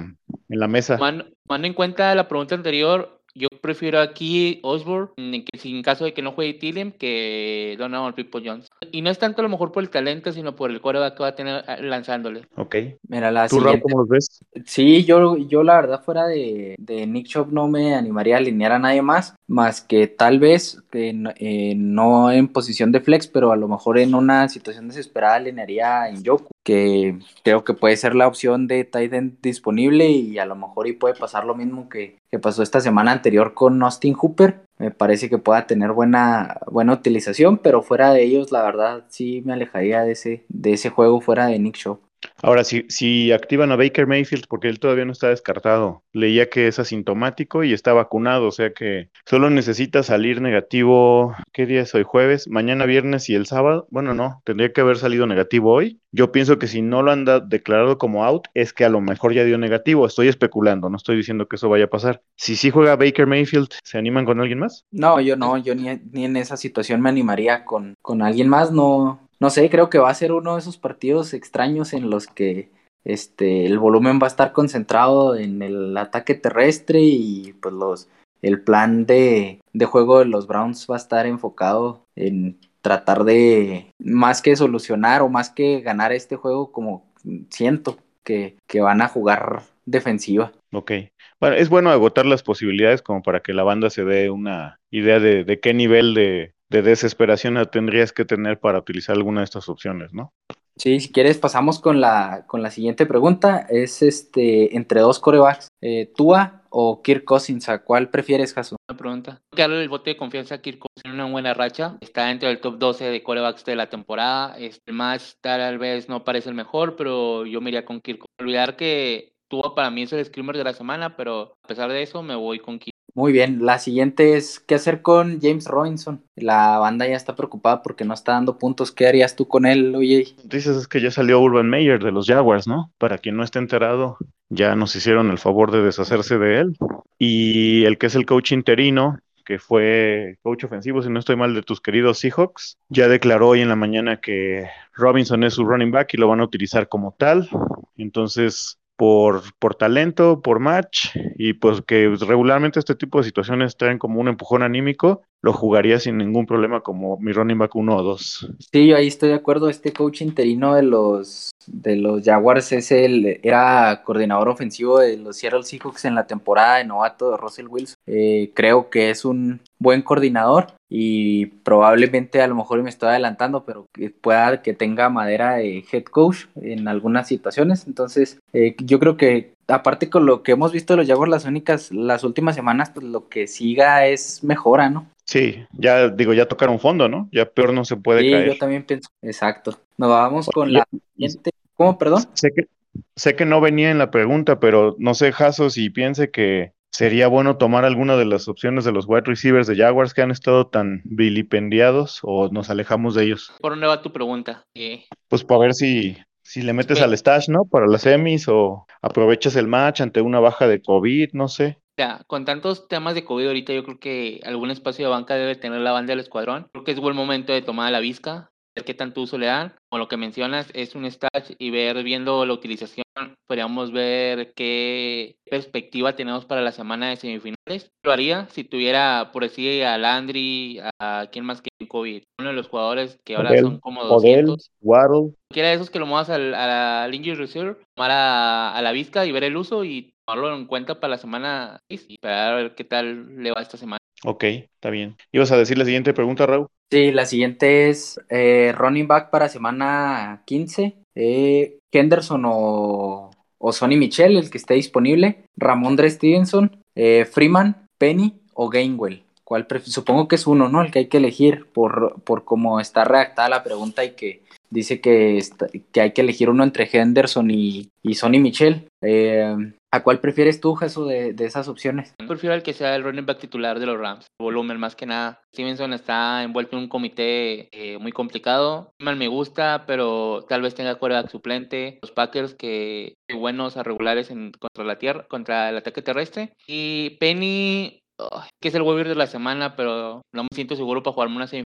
en 0.49 0.59
la 0.59 0.67
mesa? 0.67 0.97
Tomando, 0.97 1.25
tomando 1.45 1.67
en 1.67 1.73
cuenta 1.73 2.13
la 2.15 2.27
pregunta 2.27 2.55
anterior, 2.55 3.17
yo 3.37 3.49
prefiero 3.61 3.99
aquí 3.99 4.59
Osborne, 4.63 5.11
en 5.17 5.45
que 5.45 5.59
sin 5.59 5.83
caso 5.83 6.05
de 6.05 6.13
que 6.13 6.23
no 6.23 6.31
juegue 6.31 6.55
Tilliam, 6.55 6.91
que 6.91 7.75
Donovan 7.77 8.13
People 8.13 8.41
Jones. 8.43 8.66
Y 8.91 9.01
no 9.01 9.09
es 9.09 9.17
tanto 9.17 9.41
a 9.41 9.43
lo 9.43 9.49
mejor 9.49 9.71
por 9.71 9.83
el 9.83 9.89
talento, 9.89 10.31
sino 10.31 10.55
por 10.55 10.69
el 10.69 10.81
coreback 10.81 11.15
que 11.15 11.23
va 11.23 11.29
a 11.29 11.35
tener 11.35 11.63
ah, 11.67 11.77
lanzándole. 11.81 12.43
Ok. 12.55 12.75
Mira, 13.07 13.31
la 13.31 13.47
¿Tú, 13.47 13.57
siguiente. 13.57 13.81
cómo 13.81 13.99
los 13.99 14.07
ves? 14.07 14.43
Sí, 14.65 15.03
yo, 15.03 15.37
yo 15.37 15.63
la 15.63 15.75
verdad 15.75 16.03
fuera 16.03 16.27
de, 16.27 16.75
de 16.77 17.07
Nick 17.07 17.27
Chop 17.27 17.51
no 17.51 17.67
me 17.67 17.95
animaría 17.95 18.35
a 18.35 18.37
alinear 18.39 18.71
a 18.73 18.79
nadie 18.79 19.01
más, 19.01 19.35
más 19.47 19.81
que 19.81 20.07
tal 20.07 20.39
vez 20.39 20.81
que 20.91 21.13
no, 21.13 21.31
eh, 21.37 21.73
no 21.75 22.31
en 22.31 22.47
posición 22.47 22.91
de 22.91 23.01
flex, 23.01 23.27
pero 23.27 23.51
a 23.51 23.57
lo 23.57 23.67
mejor 23.67 23.97
en 23.97 24.13
una 24.13 24.47
situación 24.49 24.87
desesperada 24.87 25.35
alinearía 25.35 26.03
a 26.03 26.13
Yoku, 26.13 26.51
que 26.63 27.17
creo 27.43 27.63
que 27.63 27.73
puede 27.73 27.97
ser 27.97 28.13
la 28.13 28.27
opción 28.27 28.67
de 28.67 28.83
tight 28.83 29.13
end 29.13 29.37
disponible 29.41 30.09
y 30.09 30.37
a 30.37 30.45
lo 30.45 30.55
mejor 30.55 30.87
y 30.87 30.93
puede 30.93 31.15
pasar 31.15 31.45
lo 31.45 31.55
mismo 31.55 31.89
que, 31.89 32.17
que 32.29 32.39
pasó 32.39 32.61
esta 32.61 32.81
semana 32.81 33.11
anterior 33.11 33.53
con 33.53 33.81
Austin 33.81 34.13
Hooper. 34.13 34.66
Me 34.79 34.91
parece 34.91 35.29
que 35.29 35.37
pueda 35.39 35.67
tener 35.67 35.91
buena, 35.91 36.59
buena 36.67 36.93
utilización, 36.93 37.57
pero 37.57 37.81
fuera 37.81 38.11
de 38.13 38.23
ellos, 38.23 38.51
la 38.51 38.63
verdad, 38.63 39.05
sí 39.09 39.41
me 39.45 39.53
alejaría 39.53 40.03
de 40.03 40.11
ese, 40.11 40.45
de 40.49 40.73
ese 40.73 40.89
juego 40.89 41.19
fuera 41.21 41.47
de 41.47 41.59
Nick 41.59 41.77
Chop. 41.77 42.06
Ahora, 42.41 42.63
si, 42.63 42.85
si 42.89 43.31
activan 43.31 43.71
a 43.71 43.75
Baker 43.75 44.07
Mayfield, 44.07 44.45
porque 44.47 44.67
él 44.67 44.79
todavía 44.79 45.05
no 45.05 45.11
está 45.11 45.29
descartado, 45.29 46.03
leía 46.13 46.49
que 46.49 46.67
es 46.67 46.79
asintomático 46.79 47.63
y 47.63 47.73
está 47.73 47.93
vacunado, 47.93 48.47
o 48.47 48.51
sea 48.51 48.73
que 48.73 49.09
solo 49.25 49.49
necesita 49.49 50.03
salir 50.03 50.41
negativo, 50.41 51.35
¿qué 51.51 51.65
día 51.65 51.81
es 51.81 51.95
hoy? 51.95 52.03
Jueves, 52.03 52.47
mañana 52.47 52.85
viernes 52.85 53.29
y 53.29 53.35
el 53.35 53.45
sábado. 53.45 53.87
Bueno, 53.89 54.13
no, 54.13 54.41
tendría 54.45 54.71
que 54.71 54.81
haber 54.81 54.97
salido 54.97 55.25
negativo 55.25 55.73
hoy. 55.73 55.99
Yo 56.11 56.31
pienso 56.31 56.57
que 56.57 56.67
si 56.67 56.81
no 56.81 57.03
lo 57.03 57.11
han 57.11 57.25
declarado 57.47 57.97
como 57.97 58.23
out, 58.23 58.47
es 58.53 58.73
que 58.73 58.85
a 58.85 58.89
lo 58.89 59.01
mejor 59.01 59.33
ya 59.33 59.43
dio 59.43 59.57
negativo. 59.57 60.05
Estoy 60.05 60.27
especulando, 60.27 60.89
no 60.89 60.97
estoy 60.97 61.17
diciendo 61.17 61.47
que 61.47 61.57
eso 61.57 61.69
vaya 61.69 61.85
a 61.85 61.89
pasar. 61.89 62.21
Si 62.35 62.55
sí 62.55 62.69
juega 62.69 62.95
Baker 62.95 63.27
Mayfield, 63.27 63.69
¿se 63.83 63.97
animan 63.97 64.25
con 64.25 64.39
alguien 64.39 64.59
más? 64.59 64.85
No, 64.91 65.19
yo 65.21 65.35
no, 65.35 65.57
yo 65.57 65.75
ni, 65.75 65.89
ni 66.11 66.25
en 66.25 66.37
esa 66.37 66.57
situación 66.57 67.01
me 67.01 67.09
animaría 67.09 67.65
con, 67.65 67.95
con 68.01 68.21
alguien 68.21 68.47
más, 68.47 68.71
no, 68.71 69.26
no 69.39 69.49
sé, 69.49 69.69
creo 69.69 69.89
que 69.89 69.99
va 69.99 70.09
a 70.09 70.15
ser 70.15 70.31
uno 70.31 70.53
de 70.53 70.59
esos 70.59 70.77
partidos 70.77 71.33
extraños 71.33 71.93
en 71.93 72.09
los 72.09 72.27
que 72.27 72.69
este 73.03 73.65
el 73.65 73.79
volumen 73.79 74.19
va 74.21 74.25
a 74.25 74.29
estar 74.29 74.51
concentrado 74.51 75.35
en 75.35 75.61
el 75.61 75.95
ataque 75.97 76.35
terrestre 76.35 76.99
y 77.01 77.53
pues 77.61 77.73
los 77.73 78.09
el 78.41 78.61
plan 78.61 79.05
de, 79.05 79.61
de 79.73 79.85
juego 79.85 80.19
de 80.19 80.25
los 80.25 80.47
Browns 80.47 80.87
va 80.89 80.95
a 80.95 80.99
estar 80.99 81.25
enfocado 81.25 82.03
en 82.15 82.57
tratar 82.81 83.23
de 83.23 83.87
más 83.99 84.41
que 84.41 84.55
solucionar 84.55 85.21
o 85.21 85.29
más 85.29 85.49
que 85.49 85.81
ganar 85.81 86.11
este 86.11 86.35
juego 86.35 86.71
como 86.71 87.05
siento 87.49 87.97
que, 88.23 88.57
que 88.67 88.81
van 88.81 89.01
a 89.01 89.07
jugar 89.07 89.63
defensiva. 89.85 90.51
Ok. 90.73 90.91
Bueno, 91.39 91.55
es 91.55 91.69
bueno 91.69 91.89
agotar 91.89 92.25
las 92.25 92.43
posibilidades 92.43 93.01
como 93.01 93.21
para 93.23 93.41
que 93.41 93.53
la 93.53 93.63
banda 93.63 93.89
se 93.89 94.03
dé 94.03 94.29
una 94.29 94.77
idea 94.91 95.19
de, 95.19 95.43
de 95.43 95.59
qué 95.59 95.73
nivel 95.73 96.13
de, 96.13 96.51
de 96.69 96.81
desesperación 96.81 97.57
tendrías 97.71 98.11
que 98.11 98.25
tener 98.25 98.59
para 98.59 98.79
utilizar 98.79 99.15
alguna 99.15 99.41
de 99.41 99.45
estas 99.45 99.69
opciones, 99.69 100.13
¿no? 100.13 100.33
Sí, 100.77 100.99
si 100.99 101.11
quieres 101.11 101.39
pasamos 101.39 101.79
con 101.79 101.99
la, 101.99 102.45
con 102.45 102.61
la 102.61 102.69
siguiente 102.69 103.07
pregunta. 103.07 103.65
Es 103.69 104.03
este 104.03 104.75
entre 104.75 105.01
dos 105.01 105.19
corebacks, 105.19 105.69
eh, 105.81 106.11
Tua 106.15 106.63
o 106.69 107.01
Kirk 107.01 107.23
Cousins, 107.23 107.67
¿a 107.69 107.83
cuál 107.83 108.09
prefieres, 108.09 108.53
Jasu? 108.53 108.75
Una 108.87 108.97
pregunta. 108.97 109.41
Darle 109.55 109.81
el 109.81 109.89
voto 109.89 110.05
de 110.05 110.17
confianza 110.17 110.55
a 110.55 110.61
Kirk 110.61 110.77
Cousins 110.77 111.05
en 111.05 111.13
una 111.13 111.25
buena 111.31 111.55
racha. 111.55 111.97
Está 112.01 112.27
dentro 112.27 112.47
del 112.47 112.59
top 112.59 112.77
12 112.77 113.05
de 113.05 113.23
corebacks 113.23 113.65
de 113.65 113.75
la 113.75 113.89
temporada. 113.89 114.55
Este 114.59 114.91
más 114.91 115.37
tal 115.41 115.79
vez 115.79 116.09
no 116.09 116.23
parece 116.23 116.49
el 116.49 116.55
mejor, 116.55 116.95
pero 116.95 117.45
yo 117.47 117.59
me 117.59 117.71
iría 117.71 117.85
con 117.85 117.99
Kirk. 117.99 118.23
Olvidar 118.39 118.75
que 118.75 119.33
Tua 119.47 119.73
para 119.73 119.89
mí 119.89 120.03
es 120.03 120.13
el 120.13 120.23
screamer 120.25 120.57
de 120.57 120.63
la 120.63 120.73
semana, 120.73 121.15
pero 121.15 121.53
a 121.63 121.67
pesar 121.67 121.89
de 121.89 122.03
eso 122.03 122.21
me 122.21 122.35
voy 122.35 122.59
con 122.59 122.77
Kirk. 122.77 122.96
Muy 123.17 123.31
bien, 123.31 123.65
la 123.65 123.79
siguiente 123.79 124.37
es 124.37 124.59
¿qué 124.59 124.75
hacer 124.75 125.01
con 125.01 125.41
James 125.41 125.65
Robinson? 125.65 126.23
La 126.35 126.77
banda 126.77 127.07
ya 127.07 127.15
está 127.15 127.35
preocupada 127.35 127.81
porque 127.81 128.05
no 128.05 128.13
está 128.13 128.33
dando 128.33 128.59
puntos. 128.59 128.91
¿Qué 128.91 129.07
harías 129.07 129.35
tú 129.35 129.47
con 129.47 129.65
él, 129.65 129.95
oye? 129.95 130.35
Dices 130.43 130.77
es 130.77 130.87
que 130.87 131.01
ya 131.01 131.09
salió 131.09 131.39
Urban 131.39 131.67
Meyer 131.67 131.97
de 131.97 132.11
los 132.11 132.27
Jaguars, 132.27 132.67
¿no? 132.67 132.91
Para 132.99 133.17
quien 133.17 133.35
no 133.35 133.43
esté 133.43 133.57
enterado, 133.57 134.19
ya 134.49 134.75
nos 134.75 134.95
hicieron 134.95 135.31
el 135.31 135.39
favor 135.39 135.71
de 135.71 135.81
deshacerse 135.81 136.37
de 136.37 136.59
él. 136.59 136.77
Y 137.17 137.85
el 137.85 137.97
que 137.97 138.05
es 138.05 138.13
el 138.13 138.27
coach 138.27 138.51
interino, 138.51 139.17
que 139.43 139.57
fue 139.57 140.37
coach 140.43 140.65
ofensivo, 140.65 141.01
si 141.01 141.09
no 141.09 141.17
estoy 141.17 141.37
mal, 141.37 141.55
de 141.55 141.63
tus 141.63 141.81
queridos 141.81 142.19
Seahawks, 142.19 142.77
ya 142.89 143.07
declaró 143.07 143.47
hoy 143.47 143.61
en 143.61 143.69
la 143.69 143.75
mañana 143.75 144.17
que 144.21 144.67
Robinson 144.93 145.43
es 145.43 145.55
su 145.55 145.65
running 145.65 145.89
back 145.89 146.13
y 146.13 146.17
lo 146.17 146.27
van 146.27 146.41
a 146.41 146.43
utilizar 146.43 146.87
como 146.87 147.15
tal. 147.17 147.49
Entonces, 147.95 148.77
por, 148.97 149.43
por 149.59 149.75
talento, 149.75 150.41
por 150.41 150.59
match, 150.59 151.15
y 151.37 151.53
pues 151.53 151.81
que 151.83 152.13
regularmente 152.19 152.79
este 152.79 152.95
tipo 152.95 153.19
de 153.19 153.23
situaciones 153.23 153.77
traen 153.77 153.99
como 153.99 154.19
un 154.19 154.27
empujón 154.27 154.63
anímico, 154.63 155.21
lo 155.41 155.53
jugaría 155.53 155.99
sin 155.99 156.17
ningún 156.17 156.45
problema 156.45 156.81
como 156.81 157.17
mi 157.17 157.31
running 157.31 157.57
back 157.57 157.75
1 157.75 157.95
o 157.95 158.03
2. 158.03 158.53
Sí, 158.71 158.87
yo 158.87 158.97
ahí 158.97 159.07
estoy 159.07 159.29
de 159.29 159.35
acuerdo. 159.35 159.69
Este 159.69 159.93
coach 159.93 160.21
interino 160.21 160.73
de 160.75 160.83
los, 160.83 161.51
de 161.67 161.95
los 161.95 162.23
Jaguars 162.23 162.71
es 162.71 162.91
el, 162.91 163.39
era 163.43 164.01
coordinador 164.03 164.49
ofensivo 164.49 164.99
de 164.99 165.17
los 165.17 165.37
Seattle 165.37 165.63
Seahawks 165.63 166.05
en 166.05 166.15
la 166.15 166.27
temporada 166.27 166.77
de 166.77 166.85
novato 166.85 167.31
de 167.31 167.37
Russell 167.37 167.67
Wilson. 167.67 167.95
Eh, 168.07 168.51
creo 168.53 168.89
que 168.89 169.09
es 169.09 169.25
un 169.25 169.61
buen 169.79 170.01
coordinador 170.01 170.67
y 170.89 171.45
probablemente 171.45 172.41
a 172.41 172.47
lo 172.47 172.55
mejor 172.55 172.81
me 172.81 172.89
estoy 172.89 173.09
adelantando, 173.09 173.63
pero 173.63 173.85
que 173.93 174.09
pueda 174.09 174.61
que 174.61 174.73
tenga 174.73 175.09
madera 175.09 175.55
de 175.55 175.83
head 175.91 176.03
coach 176.05 176.45
en 176.55 176.87
algunas 176.87 177.27
situaciones. 177.27 177.85
Entonces, 177.87 178.39
eh, 178.53 178.75
yo 178.79 178.99
creo 178.99 179.17
que 179.17 179.53
aparte 179.67 180.09
con 180.09 180.25
lo 180.25 180.43
que 180.43 180.53
hemos 180.53 180.71
visto 180.71 180.93
de 180.93 180.97
los 180.97 181.07
Jaguars 181.07 181.29
las 181.29 181.45
únicas, 181.45 181.91
las 181.91 182.23
últimas 182.23 182.55
semanas, 182.55 182.89
pues 182.89 183.05
lo 183.05 183.27
que 183.27 183.47
siga 183.47 184.07
es 184.07 184.43
mejora, 184.43 184.89
¿no? 184.89 185.07
Sí, 185.27 185.65
ya 185.73 186.07
digo, 186.07 186.33
ya 186.33 186.47
tocaron 186.47 186.79
fondo, 186.79 187.09
¿no? 187.09 187.27
Ya 187.33 187.45
peor 187.45 187.73
no 187.73 187.83
se 187.83 187.97
puede 187.97 188.21
sí, 188.21 188.31
caer. 188.31 188.47
yo 188.47 188.57
también 188.57 188.85
pienso. 188.85 189.09
Exacto. 189.21 189.77
Nos 189.97 190.09
vamos 190.09 190.47
con 190.47 190.71
la 190.71 190.87
siguiente. 191.15 191.51
¿Cómo, 191.75 191.97
perdón? 191.97 192.23
Sé 192.33 192.51
que, 192.55 192.67
sé 193.15 193.35
que 193.35 193.45
no 193.45 193.59
venía 193.59 193.91
en 193.91 193.97
la 193.97 194.09
pregunta, 194.09 194.59
pero 194.59 194.95
no 194.99 195.13
sé, 195.13 195.31
Jaso, 195.33 195.69
si 195.69 195.89
piense 195.89 196.31
que 196.31 196.71
sería 196.91 197.27
bueno 197.27 197.57
tomar 197.57 197.83
alguna 197.83 198.15
de 198.15 198.25
las 198.25 198.47
opciones 198.47 198.85
de 198.85 198.93
los 198.93 199.05
wide 199.07 199.23
receivers 199.25 199.67
de 199.67 199.75
Jaguars 199.75 200.13
que 200.13 200.21
han 200.21 200.31
estado 200.31 200.67
tan 200.67 201.01
vilipendiados 201.03 202.19
o 202.23 202.49
nos 202.49 202.69
alejamos 202.69 203.13
de 203.13 203.25
ellos. 203.25 203.51
¿Por 203.59 203.73
dónde 203.73 203.87
va 203.87 204.01
tu 204.01 204.11
pregunta? 204.11 204.63
Eh, 204.73 205.03
Pues 205.27 205.43
para 205.43 205.59
ver 205.59 205.73
si, 205.73 206.17
si 206.41 206.61
le 206.61 206.73
metes 206.73 207.01
al 207.01 207.15
stash, 207.15 207.49
¿no? 207.49 207.65
Para 207.65 207.85
las 207.87 208.03
semis 208.03 208.47
o 208.47 208.87
aprovechas 209.01 209.55
el 209.57 209.67
match 209.67 210.01
ante 210.01 210.21
una 210.21 210.39
baja 210.39 210.67
de 210.67 210.81
COVID, 210.81 211.33
no 211.33 211.49
sé. 211.49 211.77
Sea, 211.97 212.21
con 212.27 212.45
tantos 212.45 212.87
temas 212.87 213.15
de 213.15 213.25
COVID 213.25 213.47
ahorita, 213.47 213.73
yo 213.73 213.83
creo 213.83 213.99
que 213.99 214.39
algún 214.45 214.69
espacio 214.69 215.05
de 215.05 215.11
banca 215.11 215.33
debe 215.33 215.55
tener 215.55 215.81
la 215.81 215.91
banda 215.91 216.11
del 216.11 216.19
escuadrón. 216.19 216.67
Creo 216.71 216.83
que 216.83 216.91
es 216.91 216.99
buen 216.99 217.15
momento 217.15 217.53
de 217.53 217.63
tomar 217.63 217.87
a 217.87 217.91
la 217.91 217.99
visca, 217.99 218.51
ver 218.75 218.85
qué 218.85 218.93
tanto 218.93 219.21
uso 219.21 219.39
le 219.39 219.47
dan. 219.47 219.73
Como 219.89 220.03
lo 220.03 220.07
que 220.07 220.15
mencionas, 220.15 220.69
es 220.75 220.93
un 220.93 221.09
stash 221.09 221.53
y 221.57 221.71
ver, 221.71 222.03
viendo 222.03 222.45
la 222.45 222.53
utilización, 222.53 223.03
podríamos 223.47 223.91
ver 223.91 224.53
qué 224.55 225.37
perspectiva 225.49 226.15
tenemos 226.15 226.45
para 226.45 226.61
la 226.61 226.71
semana 226.71 227.09
de 227.09 227.15
semifinales. 227.15 227.89
Lo 228.03 228.11
haría 228.11 228.47
si 228.51 228.63
tuviera, 228.63 229.31
por 229.33 229.41
decir, 229.41 229.83
a 229.83 229.97
Landry, 229.97 230.79
a 230.99 231.25
quien 231.31 231.45
más 231.45 231.63
que 231.63 231.87
COVID. 231.87 232.21
Uno 232.39 232.49
de 232.49 232.55
los 232.55 232.67
jugadores 232.67 233.17
que 233.25 233.37
ahora 233.37 233.49
Odell, 233.49 233.61
son 233.61 233.79
como 233.79 234.01
Odell, 234.01 234.45
200. 234.45 234.71
Waddle. 234.81 235.33
Cualquiera 235.49 235.69
de 235.69 235.73
esos 235.73 235.89
que 235.89 235.97
lo 235.97 236.05
muevas 236.05 236.29
al, 236.29 236.53
al 236.53 237.15
injury 237.15 237.33
reserve, 237.33 237.77
tomar 237.95 238.11
a, 238.11 238.75
a 238.75 238.81
la 238.83 238.91
visca 238.91 239.25
y 239.25 239.31
ver 239.31 239.45
el 239.45 239.57
uso 239.57 239.83
y 239.83 240.11
tomarlo 240.27 240.55
en 240.55 240.65
cuenta 240.65 240.99
para 240.99 241.11
la 241.11 241.17
semana 241.17 241.79
6 241.89 242.05
y 242.09 242.13
esperar 242.15 242.53
a 242.53 242.55
ver 242.55 242.75
qué 242.75 242.83
tal 242.83 243.41
le 243.41 243.51
va 243.51 243.61
esta 243.61 243.77
semana. 243.77 243.99
Ok, 244.23 244.43
está 244.43 244.89
bien. 244.89 245.15
¿Ibas 245.31 245.51
a 245.51 245.57
decir 245.57 245.77
la 245.77 245.85
siguiente 245.85 246.13
pregunta, 246.13 246.45
Raúl? 246.45 246.67
Sí, 246.91 247.11
la 247.11 247.25
siguiente 247.25 247.89
es 247.89 248.19
eh, 248.29 248.73
running 248.75 249.07
back 249.07 249.29
para 249.29 249.49
semana 249.49 250.43
15. 250.45 250.97
Eh, 251.15 251.79
Henderson 251.91 252.43
o, 252.45 253.31
o 253.57 253.71
Sonny 253.71 253.97
Michel, 253.97 254.37
el 254.37 254.49
que 254.49 254.57
esté 254.57 254.73
disponible. 254.73 255.45
Ramondre 255.55 256.09
Stevenson, 256.09 256.83
eh, 256.95 257.25
Freeman, 257.25 257.87
Penny 257.97 258.41
o 258.53 258.69
Gainwell. 258.69 259.23
¿Cuál 259.47 259.65
Supongo 259.85 260.27
que 260.27 260.35
es 260.35 260.45
uno, 260.45 260.67
¿no? 260.67 260.81
El 260.81 260.91
que 260.91 260.99
hay 260.99 261.07
que 261.07 261.17
elegir 261.17 261.67
por, 261.71 262.21
por 262.23 262.43
cómo 262.43 262.81
está 262.81 263.05
redactada 263.05 263.47
la 263.47 263.63
pregunta 263.63 264.03
y 264.03 264.11
que 264.11 264.41
dice 264.69 264.99
que, 264.99 265.37
está- 265.37 265.67
que 265.93 266.01
hay 266.01 266.11
que 266.11 266.19
elegir 266.19 266.49
uno 266.49 266.65
entre 266.65 266.89
Henderson 266.91 267.49
y, 267.49 267.87
y 268.03 268.15
Sonny 268.15 268.39
Michel. 268.39 268.89
Eh, 269.01 269.55
¿A 269.93 270.03
cuál 270.03 270.19
prefieres 270.19 270.59
tú, 270.59 270.75
Jesús, 270.75 271.07
de, 271.07 271.31
de 271.31 271.45
esas 271.45 271.69
opciones? 271.69 272.13
Yo 272.21 272.27
prefiero 272.27 272.53
el 272.53 272.61
que 272.61 272.73
sea 272.73 272.93
el 272.93 273.05
running 273.05 273.25
back 273.25 273.39
titular 273.39 273.79
de 273.79 273.85
los 273.85 273.97
Rams. 273.97 274.25
Volumen 274.37 274.81
más 274.81 274.97
que 274.97 275.05
nada. 275.05 275.39
Stevenson 275.55 275.93
está 275.93 276.43
envuelto 276.43 276.75
en 276.75 276.83
un 276.83 276.89
comité 276.89 277.69
eh, 277.71 277.97
muy 277.99 278.11
complicado. 278.11 278.91
Mal 279.01 279.15
me 279.15 279.29
gusta, 279.29 279.85
pero 279.87 280.43
tal 280.49 280.61
vez 280.61 280.75
tenga 280.75 280.95
quarterback 280.95 281.31
suplente. 281.31 281.99
Los 282.01 282.11
Packers 282.11 282.53
que 282.53 283.13
buenos 283.33 283.77
a 283.77 283.83
regulares 283.83 284.29
en, 284.29 284.51
contra 284.51 284.83
la 284.83 284.99
tierra, 284.99 285.25
contra 285.29 285.69
el 285.69 285.77
ataque 285.77 286.01
terrestre. 286.01 286.51
Y 286.67 287.11
Penny, 287.21 288.01
ay, 288.17 288.49
que 288.61 288.69
es 288.69 288.75
el 288.75 288.81
waiver 288.81 289.07
de 289.07 289.15
la 289.15 289.27
semana, 289.27 289.75
pero 289.75 290.21
no 290.33 290.43
me 290.43 290.47
siento 290.53 290.75
seguro 290.75 291.03
para 291.03 291.13
jugarme 291.13 291.35
una 291.37 291.47
semif- 291.47 291.63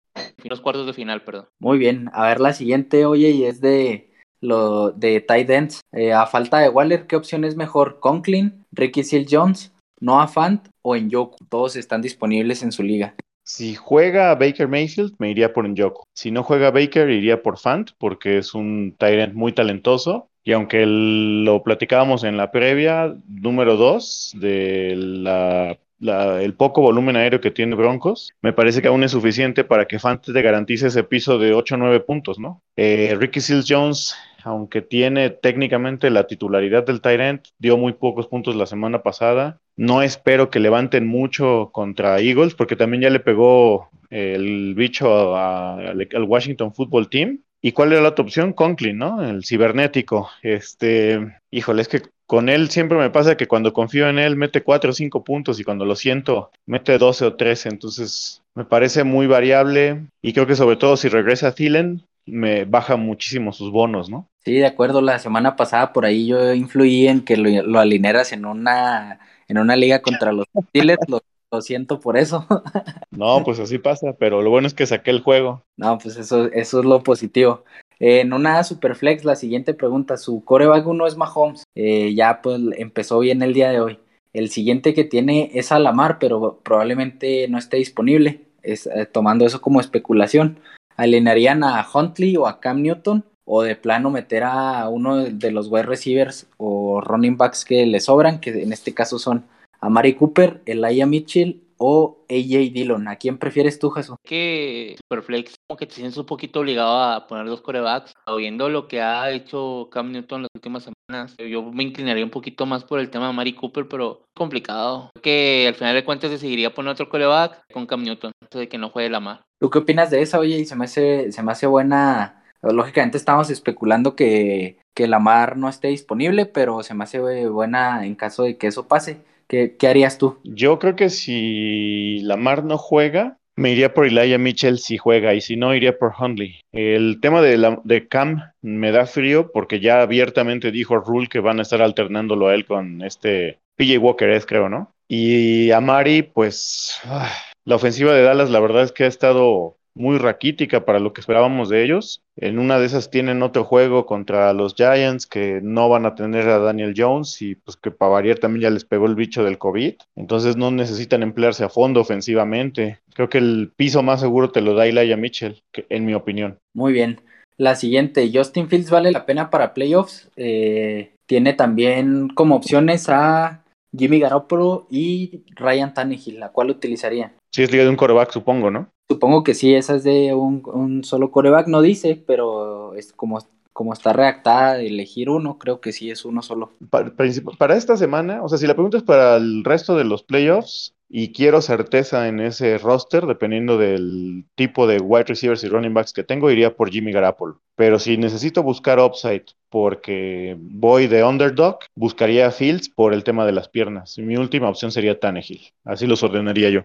los 0.45 0.61
cuartos 0.61 0.87
de 0.87 0.93
final, 0.93 1.23
perdón. 1.23 1.47
Muy 1.59 1.79
bien, 1.79 2.09
a 2.13 2.27
ver 2.29 2.41
la 2.41 2.53
siguiente, 2.53 3.05
oye, 3.05 3.31
y 3.31 3.45
es 3.45 3.61
de 3.61 4.11
lo 4.41 4.91
de 4.91 5.21
tight 5.21 5.51
ends. 5.51 5.81
Eh, 5.93 6.13
a 6.13 6.27
falta 6.27 6.59
de 6.59 6.69
Waller, 6.69 7.07
¿qué 7.07 7.17
opción 7.17 7.45
es 7.45 7.57
mejor? 7.57 7.99
¿Conklin, 8.01 8.65
Ricky 8.71 9.03
Seal 9.03 9.27
Jones, 9.29 9.73
Noah 10.01 10.29
Fant 10.29 10.69
o 10.83 10.97
Njoku? 10.97 11.37
Todos 11.49 11.77
están 11.77 12.03
disponibles 12.03 12.63
en 12.63 12.71
su 12.73 12.83
liga. 12.83 13.15
Si 13.43 13.75
juega 13.77 14.35
Baker 14.35 14.67
Mayfield, 14.69 15.15
me 15.19 15.31
iría 15.31 15.53
por 15.53 15.69
Njoku. 15.69 16.03
Si 16.15 16.31
no 16.31 16.43
juega 16.43 16.71
Baker, 16.71 17.09
iría 17.11 17.43
por 17.43 17.59
Fant, 17.59 17.91
porque 17.99 18.39
es 18.39 18.55
un 18.55 18.95
tight 18.99 19.21
end 19.21 19.35
muy 19.35 19.53
talentoso. 19.53 20.29
Y 20.45 20.53
aunque 20.53 20.83
el- 20.85 21.45
lo 21.45 21.63
platicábamos 21.63 22.23
en 22.25 22.37
la 22.37 22.51
previa, 22.53 23.17
número 23.29 23.77
dos 23.77 24.33
de 24.39 24.95
la, 24.97 25.79
la- 25.99 26.43
el 26.43 26.55
poco 26.55 26.83
volumen 26.83 27.17
aéreo 27.17 27.41
que 27.41 27.51
tiene 27.51 27.75
Broncos, 27.75 28.33
me 28.43 28.53
parece 28.53 28.83
que 28.83 28.89
aún 28.89 29.05
es 29.05 29.13
suficiente 29.13 29.65
para 29.65 29.87
que 29.87 29.99
Fant 29.99 30.25
te 30.25 30.43
garantice 30.43 30.89
ese 30.89 31.05
piso 31.05 31.39
de 31.39 31.55
8 31.55 31.75
o 31.75 31.79
9 31.79 32.01
puntos, 32.01 32.39
¿no? 32.39 32.63
Eh, 32.77 33.17
Ricky 33.19 33.41
Seals 33.41 33.67
Jones, 33.69 34.15
aunque 34.45 34.83
tiene 34.83 35.31
técnicamente 35.31 36.11
la 36.11 36.27
titularidad 36.27 36.85
del 36.85 37.01
end, 37.21 37.41
dio 37.59 37.77
muy 37.77 37.93
pocos 37.95 38.27
puntos 38.29 38.55
la 38.57 38.67
semana 38.67 39.03
pasada. 39.03 39.59
No 39.77 40.03
espero 40.03 40.51
que 40.51 40.61
levanten 40.61 41.07
mucho 41.07 41.71
contra 41.73 42.21
Eagles, 42.21 42.55
porque 42.55 42.77
también 42.77 43.03
ya 43.03 43.11
le 43.11 43.21
pegó 43.21 43.89
el 44.11 44.75
bicho 44.75 45.37
al 45.37 46.25
Washington 46.27 46.73
Football 46.75 47.09
Team. 47.09 47.41
¿Y 47.63 47.73
cuál 47.73 47.93
era 47.93 48.03
la 48.03 48.11
otra 48.11 48.25
opción? 48.25 48.53
Conklin, 48.53 48.99
¿no? 48.99 49.23
El 49.23 49.45
cibernético. 49.45 50.31
Este, 50.43 51.41
híjole, 51.51 51.83
es 51.83 51.89
que 51.89 52.03
con 52.27 52.49
él 52.49 52.71
siempre 52.71 52.99
me 52.99 53.11
pasa 53.11 53.37
que 53.37 53.47
cuando 53.47 53.73
confío 53.73 54.09
en 54.09 54.19
él 54.19 54.37
mete 54.37 54.63
4 54.63 54.91
o 54.91 54.93
5 54.93 55.25
puntos 55.25 55.61
y 55.61 55.65
cuando 55.65 55.85
lo 55.85 55.95
siento 55.95 56.51
mete 56.67 56.99
12 56.99 57.25
o 57.25 57.35
13. 57.35 57.69
Entonces 57.69 58.43
me 58.55 58.65
parece 58.65 59.05
muy 59.05 59.27
variable 59.27 60.07
y 60.23 60.33
creo 60.33 60.47
que 60.47 60.57
sobre 60.57 60.77
todo 60.77 60.97
si 60.97 61.09
regresa 61.09 61.55
Thielen 61.55 62.03
me 62.27 62.65
baja 62.65 62.97
muchísimo 62.97 63.53
sus 63.53 63.71
bonos, 63.71 64.11
¿no? 64.11 64.27
Sí, 64.45 64.55
de 64.55 64.67
acuerdo, 64.67 65.01
la 65.01 65.19
semana 65.21 65.55
pasada 65.55 65.93
por 65.93 66.05
ahí 66.05 66.27
yo 66.27 66.53
influí 66.53 67.07
en 67.07 67.25
que 67.25 67.37
lo, 67.37 67.63
lo 67.63 67.79
alinearas 67.79 68.33
en 68.33 68.45
una, 68.47 69.21
en 69.47 69.59
una 69.59 69.77
liga 69.77 70.03
contra 70.03 70.33
los 70.33 70.47
Steelers, 70.69 71.09
lo, 71.09 71.21
lo 71.51 71.61
siento 71.61 72.01
por 72.01 72.17
eso. 72.17 72.47
No, 73.11 73.43
pues 73.45 73.59
así 73.61 73.79
pasa, 73.79 74.13
pero 74.19 74.43
lo 74.43 74.51
bueno 74.51 74.67
es 74.67 74.75
que 74.75 74.85
saqué 74.85 75.11
el 75.11 75.23
juego. 75.23 75.63
No, 75.79 75.97
pues 75.97 76.19
eso, 76.19 76.53
eso 76.53 76.81
es 76.81 76.85
lo 76.85 77.03
positivo. 77.03 77.65
Eh, 77.99 78.21
en 78.21 78.35
una 78.35 78.63
Superflex, 78.63 79.25
la 79.25 79.37
siguiente 79.37 79.73
pregunta, 79.73 80.19
su 80.19 80.45
coreback 80.45 80.87
uno 80.87 81.07
es 81.07 81.17
Mahomes, 81.17 81.65
Eh, 81.75 82.15
ya 82.15 82.43
pues 82.43 82.61
empezó 82.77 83.19
bien 83.21 83.43
el 83.43 83.55
día 83.55 83.71
de 83.71 83.81
hoy. 83.81 83.99
El 84.35 84.51
siguiente 84.51 84.93
que 84.93 85.05
tiene 85.05 85.51
es 85.55 85.73
Alamar, 85.73 86.19
pero 86.19 86.61
probablemente 86.63 87.49
no 87.49 87.57
esté 87.57 87.79
disponible, 87.79 88.43
es, 88.63 88.87
eh, 88.87 89.07
tomando 89.07 89.47
eso 89.47 89.63
como 89.63 89.81
especulación. 89.81 90.59
¿Alinearían 90.97 91.65
a 91.65 91.87
Huntley 91.91 92.37
o 92.37 92.47
a 92.47 92.61
Cam 92.61 92.83
Newton? 92.83 93.25
¿O 93.47 93.63
de 93.63 93.77
plano 93.77 94.11
meter 94.11 94.43
a 94.45 94.91
uno 94.91 95.25
de 95.25 95.51
los 95.53 95.69
wide 95.69 95.85
receivers 95.85 96.49
o 96.59 97.01
running 97.01 97.39
backs 97.39 97.65
que 97.65 97.87
le 97.87 98.01
sobran, 98.01 98.41
que 98.41 98.51
en 98.63 98.73
este 98.75 98.93
caso 98.93 99.19
son 99.19 99.45
a 99.87 99.89
Mari 99.89 100.15
Cooper, 100.15 100.63
Elijah 100.67 101.07
Mitchell 101.07 101.63
o 101.79 102.25
AJ 102.29 102.73
Dillon? 102.73 103.07
¿A 103.09 103.17
quién 103.17 103.39
prefieres 103.39 103.79
tú, 103.79 103.91
Jesús? 103.91 104.17
que 104.25 104.97
Superflex 104.99 105.55
como 105.69 105.79
que 105.79 105.87
te 105.87 105.95
sientes 105.95 106.17
un 106.17 106.27
poquito 106.27 106.61
obligado 106.61 107.01
a 107.01 107.27
poner 107.27 107.47
dos 107.47 107.61
corebacks, 107.61 108.13
viendo 108.37 108.69
lo 108.69 108.89
que 108.89 109.01
ha 109.01 109.31
hecho 109.31 109.89
Cam 109.91 110.11
Newton 110.11 110.43
las 110.43 110.51
últimas 110.55 110.85
semanas. 110.85 111.37
Yo 111.39 111.63
me 111.63 111.85
inclinaría 111.85 112.25
un 112.25 112.31
poquito 112.31 112.67
más 112.67 112.85
por 112.85 112.99
el 112.99 113.11
tema 113.11 113.29
de 113.29 113.33
Mari 113.33 113.53
Cooper, 113.55 113.89
pero 113.89 114.23
complicado. 114.35 115.11
Creo 115.15 115.23
Que 115.23 115.69
al 115.69 115.75
final 115.75 115.95
de 115.95 116.05
cuentas 116.05 116.31
decidiría 116.31 116.75
poner 116.75 116.93
otro 116.93 117.09
coreback 117.09 117.63
con 117.73 117.87
Cam 117.87 118.03
Newton, 118.03 118.33
antes 118.43 118.59
de 118.59 118.69
que 118.69 118.79
no 118.79 118.91
juegue 118.91 119.11
la 119.11 119.21
mar. 119.21 119.43
¿Tú 119.61 119.71
qué 119.71 119.79
opinas 119.79 120.11
de 120.11 120.23
esa? 120.23 120.41
Oye, 120.41 120.59
y 120.59 120.65
se 120.65 120.75
me 120.75 120.87
hace, 120.87 121.31
se 121.31 121.43
me 121.43 121.53
hace 121.53 121.67
buena. 121.67 122.43
Lógicamente 122.63 123.19
estamos 123.19 123.49
especulando 123.51 124.17
que, 124.17 124.79
que 124.95 125.07
Lamar 125.07 125.57
no 125.57 125.69
esté 125.69 125.89
disponible, 125.89 126.47
pero 126.47 126.83
se 126.83 126.95
me 126.95 127.05
hace 127.05 127.47
buena 127.49 128.05
en 128.05 128.17
caso 128.17 128.43
de 128.43 128.57
que 128.57 128.67
eso 128.67 128.89
pase. 128.89 129.23
¿Qué, 129.49 129.77
harías 129.89 130.19
tú? 130.19 130.39
Yo 130.45 130.79
creo 130.79 130.97
que 130.97 131.11
si 131.11 132.21
Lamar 132.23 132.65
no 132.65 132.79
juega, 132.79 133.39
me 133.57 133.73
iría 133.73 133.95
por 133.95 134.07
Elijah 134.07 134.39
Mitchell 134.39 134.79
si 134.79 134.99
juega 134.99 135.35
y 135.35 135.41
si 135.41 135.57
no, 135.57 135.75
iría 135.75 135.99
por 135.99 136.13
Hundley. 136.19 136.61
El 136.73 137.21
tema 137.21 137.41
de, 137.41 137.57
la- 137.57 137.81
de 137.85 138.09
Cam 138.09 138.43
me 138.63 138.93
da 138.93 139.07
frío 139.07 139.51
porque 139.53 139.81
ya 139.81 140.03
abiertamente 140.03 140.71
dijo 140.71 140.97
Rule 140.99 141.29
que 141.29 141.41
van 141.41 141.59
a 141.59 141.63
estar 141.63 141.81
alternándolo 141.81 142.49
a 142.49 142.55
él 142.55 142.67
con 142.67 143.03
este 143.03 143.59
PJ 143.77 143.99
Walker, 143.99 144.31
es 144.31 144.47
creo, 144.47 144.69
¿no? 144.69 144.93
Y 145.09 145.71
a 145.71 145.81
Mari, 145.81 146.23
pues 146.23 146.99
ah, 147.05 147.33
La 147.65 147.77
ofensiva 147.77 148.13
de 148.13 148.23
Dallas, 148.23 148.51
la 148.51 148.61
verdad 148.61 148.83
es 148.83 148.93
que 148.93 149.05
ha 149.05 149.09
estado 149.09 149.76
muy 149.97 150.19
raquítica 150.19 150.85
para 150.85 151.01
lo 151.01 151.13
que 151.13 151.21
esperábamos 151.21 151.69
de 151.71 151.83
ellos. 151.83 152.23
En 152.37 152.59
una 152.59 152.79
de 152.79 152.87
esas 152.87 153.11
tienen 153.11 153.43
otro 153.43 153.65
juego 153.65 154.05
contra 154.07 154.53
los 154.53 154.75
Giants 154.75 155.27
que 155.27 155.61
no 155.63 155.89
van 155.89 156.05
a 156.07 156.15
tener 156.15 156.49
a 156.49 156.59
Daniel 156.59 156.95
Jones 156.97 157.41
y 157.41 157.55
pues 157.55 157.77
que 157.77 157.91
para 157.91 158.13
variar 158.13 158.39
también 158.39 158.65
ya 158.65 158.71
les 158.71 158.85
pegó 158.85 159.07
el 159.07 159.15
bicho 159.15 159.43
del 159.43 159.59
COVID. 159.59 159.95
Entonces 160.15 160.57
no 160.57 160.71
necesitan 160.71 161.23
emplearse 161.23 161.65
a 161.65 161.71
fondo 161.71 162.01
ofensivamente. 162.01 163.01
Creo 163.15 163.31
que 163.31 163.39
el 163.39 163.73
piso 163.75 164.03
más 164.03 164.21
seguro 164.21 164.51
te 164.51 164.61
lo 164.61 164.75
da 164.75 164.87
Elijah 164.87 165.17
Mitchell, 165.17 165.63
en 165.89 166.05
mi 166.05 166.15
opinión. 166.15 166.59
Muy 166.75 166.93
bien. 166.93 167.21
La 167.57 167.75
siguiente, 167.75 168.31
Justin 168.33 168.69
Fields 168.69 168.91
vale 168.91 169.11
la 169.13 169.25
pena 169.25 169.49
para 169.49 169.73
playoffs. 169.73 170.31
Eh, 170.37 171.13
tiene 171.25 171.55
también 171.55 172.29
como 172.29 172.57
opciones 172.57 173.09
a 173.09 173.65
Jimmy 173.97 174.21
Garoppolo 174.21 174.87
y 174.91 175.43
Ryan 175.55 175.95
Tannehill, 175.95 176.39
¿la 176.39 176.51
cual 176.51 176.71
utilizaría? 176.71 177.33
Sí, 177.57 177.63
es 177.63 177.73
liga 177.73 177.85
de 177.85 177.89
un 177.89 177.97
coreback, 177.97 178.33
supongo, 178.33 178.71
¿no? 178.71 178.91
Supongo 179.09 179.43
que 179.43 179.55
sí, 179.55 179.75
esa 179.75 179.95
es 179.95 180.05
de 180.05 180.35
un, 180.35 181.03
solo 181.05 181.31
coreback, 181.31 181.69
no 181.69 181.81
dice, 181.81 182.23
pero 182.27 182.95
es 182.95 183.15
como, 183.15 183.39
como 183.73 183.95
está 183.95 184.13
redactada 184.13 184.75
de 184.75 184.89
elegir 184.89 185.31
uno, 185.31 185.57
creo 185.57 185.81
que 185.81 185.91
sí 185.93 186.11
es 186.11 186.27
uno 186.27 186.43
solo. 186.43 186.73
Para, 186.91 187.15
para, 187.57 187.77
esta 187.77 187.97
semana, 187.97 188.43
o 188.43 188.49
sea, 188.51 188.59
si 188.59 188.67
la 188.67 188.75
pregunta 188.75 188.99
es 188.99 189.05
para 189.05 189.37
el 189.37 189.65
resto 189.65 189.97
de 189.97 190.05
los 190.05 190.23
playoffs, 190.23 190.96
y 191.09 191.33
quiero 191.33 191.63
certeza 191.63 192.29
en 192.29 192.41
ese 192.41 192.79
roster, 192.79 193.27
dependiendo 193.27 193.79
del 193.79 194.45
tipo 194.55 194.87
de 194.87 194.99
wide 194.99 195.25
receivers 195.25 195.63
y 195.63 195.69
running 195.69 195.95
backs 195.95 196.13
que 196.13 196.25
tengo, 196.25 196.51
iría 196.51 196.75
por 196.75 196.91
Jimmy 196.91 197.13
Garoppolo. 197.13 197.61
Pero 197.77 197.99
si 197.99 198.17
necesito 198.17 198.63
buscar 198.63 198.99
upside 198.99 199.45
porque 199.71 200.57
voy 200.59 201.07
de 201.07 201.23
underdog, 201.23 201.79
buscaría 201.95 202.49
a 202.49 202.51
Fields 202.51 202.89
por 202.89 203.13
el 203.13 203.25
tema 203.25 203.47
de 203.47 203.53
las 203.53 203.69
piernas. 203.69 204.19
Mi 204.19 204.37
última 204.37 204.69
opción 204.69 204.91
sería 204.91 205.21
Tannehill. 205.21 205.73
Así 205.85 206.07
los 206.07 206.23
ordenaría 206.23 206.71
yo. 206.71 206.83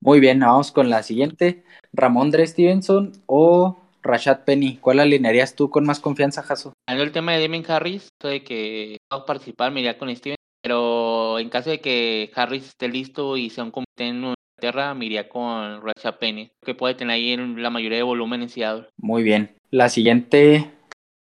Muy 0.00 0.20
bien, 0.20 0.40
vamos 0.40 0.72
con 0.72 0.90
la 0.90 1.02
siguiente. 1.02 1.64
Ramondre 1.92 2.46
Stevenson 2.46 3.12
o 3.26 3.78
Rashad 4.02 4.40
Penny. 4.44 4.76
¿Cuál 4.76 4.98
alinearías 4.98 5.54
tú 5.54 5.70
con 5.70 5.84
más 5.84 6.00
confianza, 6.00 6.42
Jaso? 6.42 6.72
el 6.86 7.12
tema 7.12 7.32
de 7.32 7.40
Damien 7.40 7.64
Harris, 7.68 8.08
de 8.22 8.42
que 8.42 8.98
a 9.10 9.24
participar, 9.24 9.72
me 9.72 9.80
iría 9.80 9.96
con 9.96 10.14
Stevenson 10.14 10.36
pero 10.62 11.01
en 11.38 11.48
caso 11.48 11.70
de 11.70 11.80
que 11.80 12.30
Harris 12.34 12.68
esté 12.68 12.88
listo 12.88 13.36
y 13.36 13.50
sea 13.50 13.64
un 13.64 13.70
comité 13.70 14.08
en 14.08 14.34
Inglaterra, 14.60 14.94
me 14.94 15.06
iría 15.06 15.28
con 15.28 15.82
Rashad 15.82 16.18
Penny, 16.18 16.50
que 16.64 16.74
puede 16.74 16.94
tener 16.94 17.14
ahí 17.14 17.36
la 17.36 17.70
mayoría 17.70 17.98
de 17.98 18.04
volumen 18.04 18.42
en 18.42 18.48
Seattle. 18.48 18.88
Muy 18.96 19.22
bien. 19.22 19.56
La 19.70 19.88
siguiente, 19.88 20.70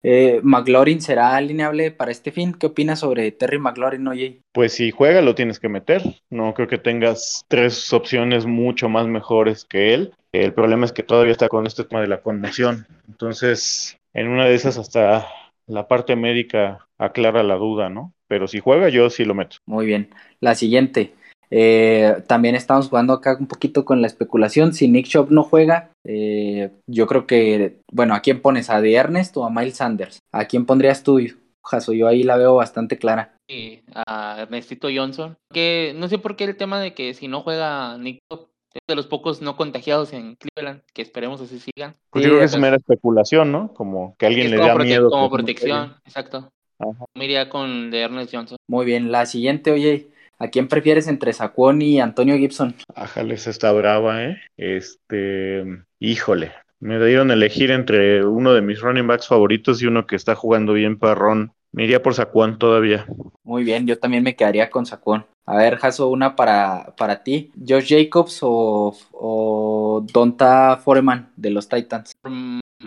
eh, 0.02 0.40
McLaurin 0.44 1.02
será 1.02 1.36
alineable 1.36 1.92
para 1.92 2.12
este 2.12 2.32
fin. 2.32 2.54
¿Qué 2.54 2.68
opinas 2.68 3.00
sobre 3.00 3.32
Terry 3.32 3.60
McLaurin, 3.60 4.08
oye? 4.08 4.42
Pues 4.54 4.74
si 4.74 4.92
juega 4.92 5.22
lo 5.22 5.36
tienes 5.36 5.60
que 5.60 5.70
meter. 5.70 6.02
No 6.30 6.54
creo 6.54 6.68
que 6.68 6.78
tengas 6.78 7.46
tres 7.48 7.92
opciones 7.94 8.46
mucho 8.46 8.90
más 8.90 9.08
mejores 9.08 9.66
que 9.66 9.94
él. 9.94 10.14
El 10.32 10.54
problema 10.54 10.86
es 10.86 10.92
que 10.92 11.04
todavía 11.04 11.32
está 11.32 11.50
con 11.50 11.68
este 11.68 11.84
tema 11.84 12.02
de 12.02 12.08
la 12.08 12.22
conmoción. 12.22 12.88
Entonces, 13.08 13.98
en 14.14 14.28
una 14.28 14.46
de 14.46 14.56
esas 14.56 14.78
hasta 14.78 15.28
la 15.68 15.88
parte 15.88 16.16
médica 16.16 16.88
aclara 16.98 17.44
la 17.44 17.56
duda, 17.56 17.90
¿no? 17.90 18.14
Pero 18.30 18.48
si 18.48 18.60
juega, 18.60 18.88
yo 18.90 19.10
sí 19.10 19.26
lo 19.26 19.34
meto. 19.34 19.58
Muy 19.66 19.86
bien. 19.86 20.10
La 20.40 20.56
siguiente. 20.56 21.14
Eh, 21.52 22.24
también 22.28 22.54
estamos 22.54 22.90
jugando 22.90 23.14
acá 23.14 23.36
un 23.40 23.48
poquito 23.48 23.84
con 23.84 24.02
la 24.02 24.08
especulación. 24.08 24.74
Si 24.74 24.88
Nick 24.88 25.08
Shop 25.08 25.32
no 25.32 25.44
juega, 25.44 25.90
eh, 26.06 26.70
yo 26.88 27.08
creo 27.08 27.26
que, 27.26 27.80
bueno, 27.92 28.14
¿a 28.14 28.22
quién 28.22 28.42
pones? 28.42 28.70
¿A 28.70 28.82
De 28.82 28.94
Ernest 28.94 29.36
o 29.36 29.46
a 29.46 29.50
Miles 29.50 29.78
Sanders? 29.78 30.20
¿A 30.32 30.46
quién 30.46 30.68
pondrías 30.68 31.04
tú, 31.04 31.20
Jaso? 31.66 31.92
Yo 31.94 32.08
ahí 32.08 32.22
la 32.22 32.38
veo 32.38 32.54
bastante 32.54 33.00
clara. 33.00 33.36
Sí, 33.50 33.82
a 33.96 34.42
Ernestito 34.42 34.90
Johnson. 34.94 35.36
Que 35.52 35.94
no 35.96 36.08
sé 36.08 36.20
por 36.20 36.36
qué 36.36 36.44
el 36.44 36.56
tema 36.56 36.80
de 36.80 36.94
que 36.94 37.16
si 37.16 37.28
no 37.28 37.42
juega 37.42 37.98
Nick 37.98 38.20
Shop, 38.30 38.48
es 38.76 38.82
de 38.88 38.96
los 38.96 39.08
pocos 39.08 39.42
no 39.42 39.58
contagiados 39.58 40.14
en 40.14 40.36
Cleveland, 40.36 40.84
que 40.94 41.02
esperemos 41.02 41.42
así 41.42 41.60
sigan. 41.60 41.96
Pues 42.12 42.24
yo 42.24 42.30
creo 42.30 42.40
que 42.42 42.46
es 42.46 42.60
mera 42.60 42.76
especulación, 42.76 43.52
¿no? 43.52 43.74
Como 43.74 44.16
que 44.20 44.28
alguien 44.28 44.52
le 44.52 44.58
da 44.58 44.76
miedo. 44.76 45.10
Como 45.10 45.32
protección, 45.32 45.96
exacto. 46.06 46.52
Me 47.16 47.26
iría 47.26 47.50
con 47.50 47.92
de 47.92 48.02
Ernest 48.02 48.34
Johnson. 48.34 48.58
Muy 48.68 48.86
bien, 48.86 49.12
la 49.12 49.26
siguiente, 49.26 49.72
oye, 49.72 50.10
¿a 50.38 50.48
quién 50.48 50.68
prefieres 50.68 51.08
entre 51.08 51.34
Saquon 51.34 51.82
y 51.82 52.00
Antonio 52.00 52.38
Gibson? 52.38 52.76
Ájales, 52.96 53.48
está 53.48 53.72
brava, 53.72 54.24
¿eh? 54.24 54.38
Este, 54.58 55.64
híjole, 56.00 56.54
me 56.80 57.04
dieron 57.04 57.32
a 57.32 57.34
elegir 57.34 57.72
entre 57.72 58.26
uno 58.26 58.54
de 58.54 58.62
mis 58.62 58.80
running 58.80 59.08
backs 59.08 59.28
favoritos 59.28 59.82
y 59.82 59.88
uno 59.88 60.08
que 60.08 60.16
está 60.16 60.36
jugando 60.36 60.74
bien 60.74 60.98
parrón. 60.98 61.52
Me 61.72 61.84
iría 61.84 62.02
por 62.02 62.16
Saquon 62.16 62.58
todavía. 62.58 63.06
Muy 63.44 63.64
bien, 63.64 63.86
yo 63.86 64.00
también 64.00 64.24
me 64.24 64.36
quedaría 64.36 64.70
con 64.70 64.86
Saquon. 64.86 65.26
A 65.46 65.58
ver, 65.58 65.78
Jaso, 65.78 66.08
una 66.10 66.36
para, 66.36 66.96
para 66.98 67.24
ti. 67.24 67.52
Josh 67.68 67.90
Jacobs 67.90 68.40
o, 68.42 68.96
o 69.12 70.06
Donta 70.12 70.78
Foreman 70.78 71.32
de 71.36 71.50
los 71.50 71.68
Titans. 71.68 72.12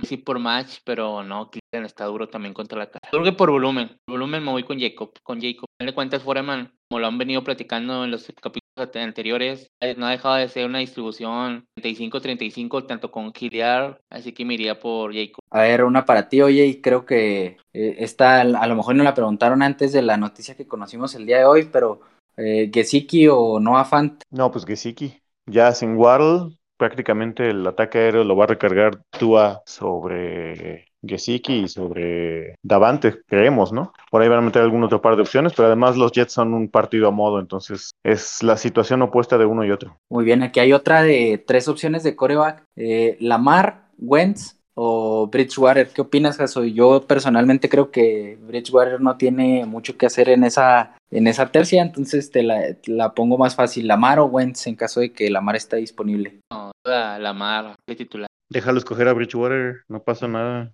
Sí, 0.02 0.16
por 0.16 0.38
match, 0.38 0.78
pero 0.84 1.22
no, 1.22 1.50
Cleveland 1.50 1.86
está 1.86 2.06
duro 2.06 2.28
también 2.28 2.54
contra 2.54 2.78
la 2.78 2.86
cara. 2.90 3.08
Creo 3.10 3.22
que 3.22 3.32
por 3.32 3.50
volumen. 3.50 3.98
volumen 4.08 4.42
me 4.42 4.50
voy 4.50 4.64
con 4.64 4.80
Jacob. 4.80 5.12
Con 5.22 5.40
Jacob. 5.40 5.66
le 5.78 5.94
cuentas, 5.94 6.22
Foreman, 6.22 6.72
como 6.88 7.00
lo 7.00 7.06
han 7.06 7.18
venido 7.18 7.44
platicando 7.44 8.04
en 8.04 8.10
los 8.10 8.32
capítulos 8.40 8.62
anteriores, 8.94 9.68
eh, 9.80 9.94
no 9.96 10.06
ha 10.06 10.10
dejado 10.10 10.36
de 10.36 10.48
ser 10.48 10.66
una 10.66 10.78
distribución 10.78 11.66
35-35, 11.78 12.86
tanto 12.86 13.10
con 13.10 13.32
Giliar, 13.34 14.00
así 14.10 14.32
que 14.32 14.44
me 14.46 14.54
iría 14.54 14.80
por 14.80 15.14
Jacob. 15.14 15.40
A 15.50 15.62
ver, 15.62 15.84
una 15.84 16.06
para 16.06 16.28
ti, 16.28 16.40
oye, 16.40 16.64
y 16.66 16.80
creo 16.80 17.04
que 17.04 17.58
eh, 17.74 17.96
esta 17.98 18.40
a 18.40 18.66
lo 18.66 18.76
mejor 18.76 18.94
no 18.94 19.04
la 19.04 19.14
preguntaron 19.14 19.62
antes 19.62 19.92
de 19.92 20.02
la 20.02 20.16
noticia 20.16 20.56
que 20.56 20.66
conocimos 20.66 21.14
el 21.14 21.26
día 21.26 21.38
de 21.38 21.44
hoy, 21.44 21.68
pero 21.70 22.00
eh, 22.36 22.70
Gesicki 22.72 23.28
o 23.28 23.60
Noah 23.60 23.84
Fant. 23.84 24.22
No, 24.30 24.50
pues 24.50 24.64
Gesicki. 24.64 25.20
Ya 25.46 25.72
sin 25.72 25.96
Waddle, 25.96 26.56
prácticamente 26.82 27.48
el 27.48 27.64
ataque 27.64 27.98
aéreo 27.98 28.24
lo 28.24 28.34
va 28.34 28.42
a 28.42 28.48
recargar 28.48 28.98
Tua 29.16 29.62
sobre 29.66 30.86
Gesicki 31.00 31.60
y 31.60 31.68
sobre 31.68 32.56
Davante, 32.60 33.22
creemos, 33.24 33.72
¿no? 33.72 33.92
Por 34.10 34.20
ahí 34.20 34.28
van 34.28 34.40
a 34.40 34.42
meter 34.42 34.62
algún 34.62 34.82
otro 34.82 35.00
par 35.00 35.14
de 35.14 35.22
opciones, 35.22 35.52
pero 35.54 35.66
además 35.66 35.96
los 35.96 36.10
Jets 36.10 36.32
son 36.32 36.54
un 36.54 36.68
partido 36.68 37.06
a 37.06 37.12
modo, 37.12 37.38
entonces 37.38 37.92
es 38.02 38.42
la 38.42 38.56
situación 38.56 39.00
opuesta 39.00 39.38
de 39.38 39.44
uno 39.44 39.64
y 39.64 39.70
otro. 39.70 39.96
Muy 40.10 40.24
bien, 40.24 40.42
aquí 40.42 40.58
hay 40.58 40.72
otra 40.72 41.04
de 41.04 41.40
tres 41.46 41.68
opciones 41.68 42.02
de 42.02 42.16
coreback. 42.16 42.64
Eh, 42.74 43.16
Lamar, 43.20 43.86
Wentz 43.96 44.60
o 44.74 45.26
Bridgewater. 45.26 45.88
¿Qué 45.88 46.00
opinas, 46.00 46.36
Jaso? 46.36 46.64
Yo 46.64 47.02
personalmente 47.06 47.68
creo 47.68 47.90
que 47.90 48.38
Bridgewater 48.40 49.00
no 49.00 49.16
tiene 49.16 49.66
mucho 49.66 49.96
que 49.96 50.06
hacer 50.06 50.28
en 50.28 50.44
esa, 50.44 50.96
en 51.10 51.26
esa 51.26 51.50
tercia, 51.50 51.82
entonces 51.82 52.30
te 52.30 52.42
la, 52.42 53.14
pongo 53.14 53.38
más 53.38 53.54
fácil. 53.54 53.86
Lamar 53.86 54.18
o 54.18 54.26
Wentz 54.26 54.66
en 54.66 54.76
caso 54.76 55.00
de 55.00 55.12
que 55.12 55.30
Lamar 55.30 55.56
esté 55.56 55.76
disponible. 55.76 56.40
No, 56.50 56.72
Lamar, 56.84 57.76
de 57.86 57.96
titular. 57.96 58.28
Déjalo 58.52 58.76
escoger 58.76 59.08
a 59.08 59.14
Bridgewater, 59.14 59.76
no 59.88 60.02
pasa 60.02 60.28
nada. 60.28 60.72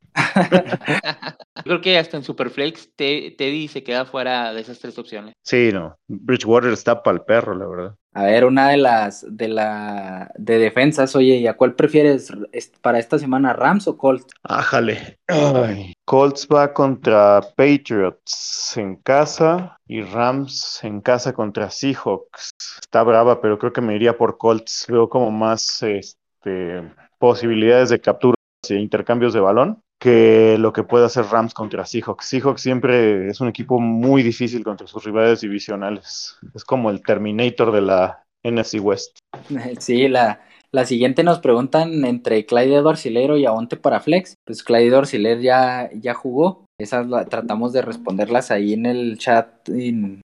Creo 1.63 1.81
que 1.81 1.97
hasta 1.97 2.17
en 2.17 2.25
Superflex 2.25 2.91
Teddy 2.97 3.69
se 3.69 3.85
queda 3.85 4.05
fuera 4.05 4.53
de 4.53 4.61
esas 4.61 4.81
tres 4.81 4.99
opciones. 4.99 5.35
Sí, 5.45 5.71
no. 5.73 5.97
Bridgewater 6.09 6.73
está 6.73 7.05
para 7.05 7.19
el 7.19 7.23
perro, 7.23 7.55
la 7.55 7.67
verdad. 7.69 7.95
A 8.15 8.25
ver, 8.25 8.47
una 8.47 8.71
de 8.71 8.79
las 8.79 9.25
de 9.29 9.47
la 9.47 10.33
de 10.35 10.59
defensas, 10.59 11.15
oye, 11.15 11.37
¿y 11.37 11.47
a 11.47 11.57
cuál 11.57 11.77
prefieres 11.77 12.33
para 12.81 12.99
esta 12.99 13.17
semana, 13.17 13.53
Rams 13.53 13.87
o 13.87 13.97
Colts? 13.97 14.27
Ájale. 14.43 15.21
Colts 16.05 16.49
va 16.53 16.73
contra 16.73 17.41
Patriots 17.57 18.77
en 18.77 18.97
casa 18.97 19.77
y 19.87 20.03
Rams 20.03 20.81
en 20.83 21.01
casa 21.01 21.33
contra 21.33 21.71
Seahawks. 21.71 22.51
Está 22.81 23.05
brava, 23.05 23.41
pero 23.41 23.57
creo 23.57 23.73
que 23.73 23.83
me 23.83 23.95
iría 23.95 24.19
por 24.19 24.37
Colts. 24.37 24.87
Veo 24.89 25.09
como 25.09 25.31
más 25.31 25.81
este 25.85 26.83
posibilidades 27.19 27.91
de 27.91 28.01
captura 28.01 28.35
e 28.69 28.75
intercambios 28.75 29.33
de 29.33 29.41
balón 29.41 29.83
que 30.01 30.57
lo 30.59 30.73
que 30.73 30.85
puede 30.85 31.07
hacer 31.07 31.25
Rams 31.27 31.55
contra 31.55 31.85
Seahawks. 31.85 32.27
Seahawks 32.27 32.63
siempre 32.63 33.29
es 33.29 33.41
un 33.41 33.49
equipo 33.49 33.81
muy 33.81 34.23
difícil 34.23 34.63
contra 34.63 34.87
sus 34.87 35.05
rivales 35.05 35.41
divisionales. 35.41 36.39
Es 36.55 36.65
como 36.65 36.91
el 36.91 37.03
Terminator 37.03 37.73
de 37.73 37.81
la 37.83 38.25
NFC 38.45 38.79
West. 38.81 39.19
Sí, 39.81 40.09
la, 40.09 40.41
la 40.71 40.85
siguiente 40.85 41.25
nos 41.25 41.41
preguntan 41.41 42.05
entre 42.05 42.47
Clyde 42.47 42.77
Edwards 42.77 43.07
y 43.07 43.47
Aonte 43.47 43.77
para 43.77 44.01
Flex. 44.01 44.35
Pues 44.45 44.63
Clyde 44.63 44.87
Edwards 44.87 45.13
ya, 45.43 45.91
ya 45.95 46.15
jugó. 46.15 46.68
Esas 46.79 47.09
tratamos 47.29 47.73
de 47.73 47.83
responderlas 47.83 48.53
ahí 48.53 48.73
en 48.73 48.87
el 48.87 49.19
chat 49.19 49.49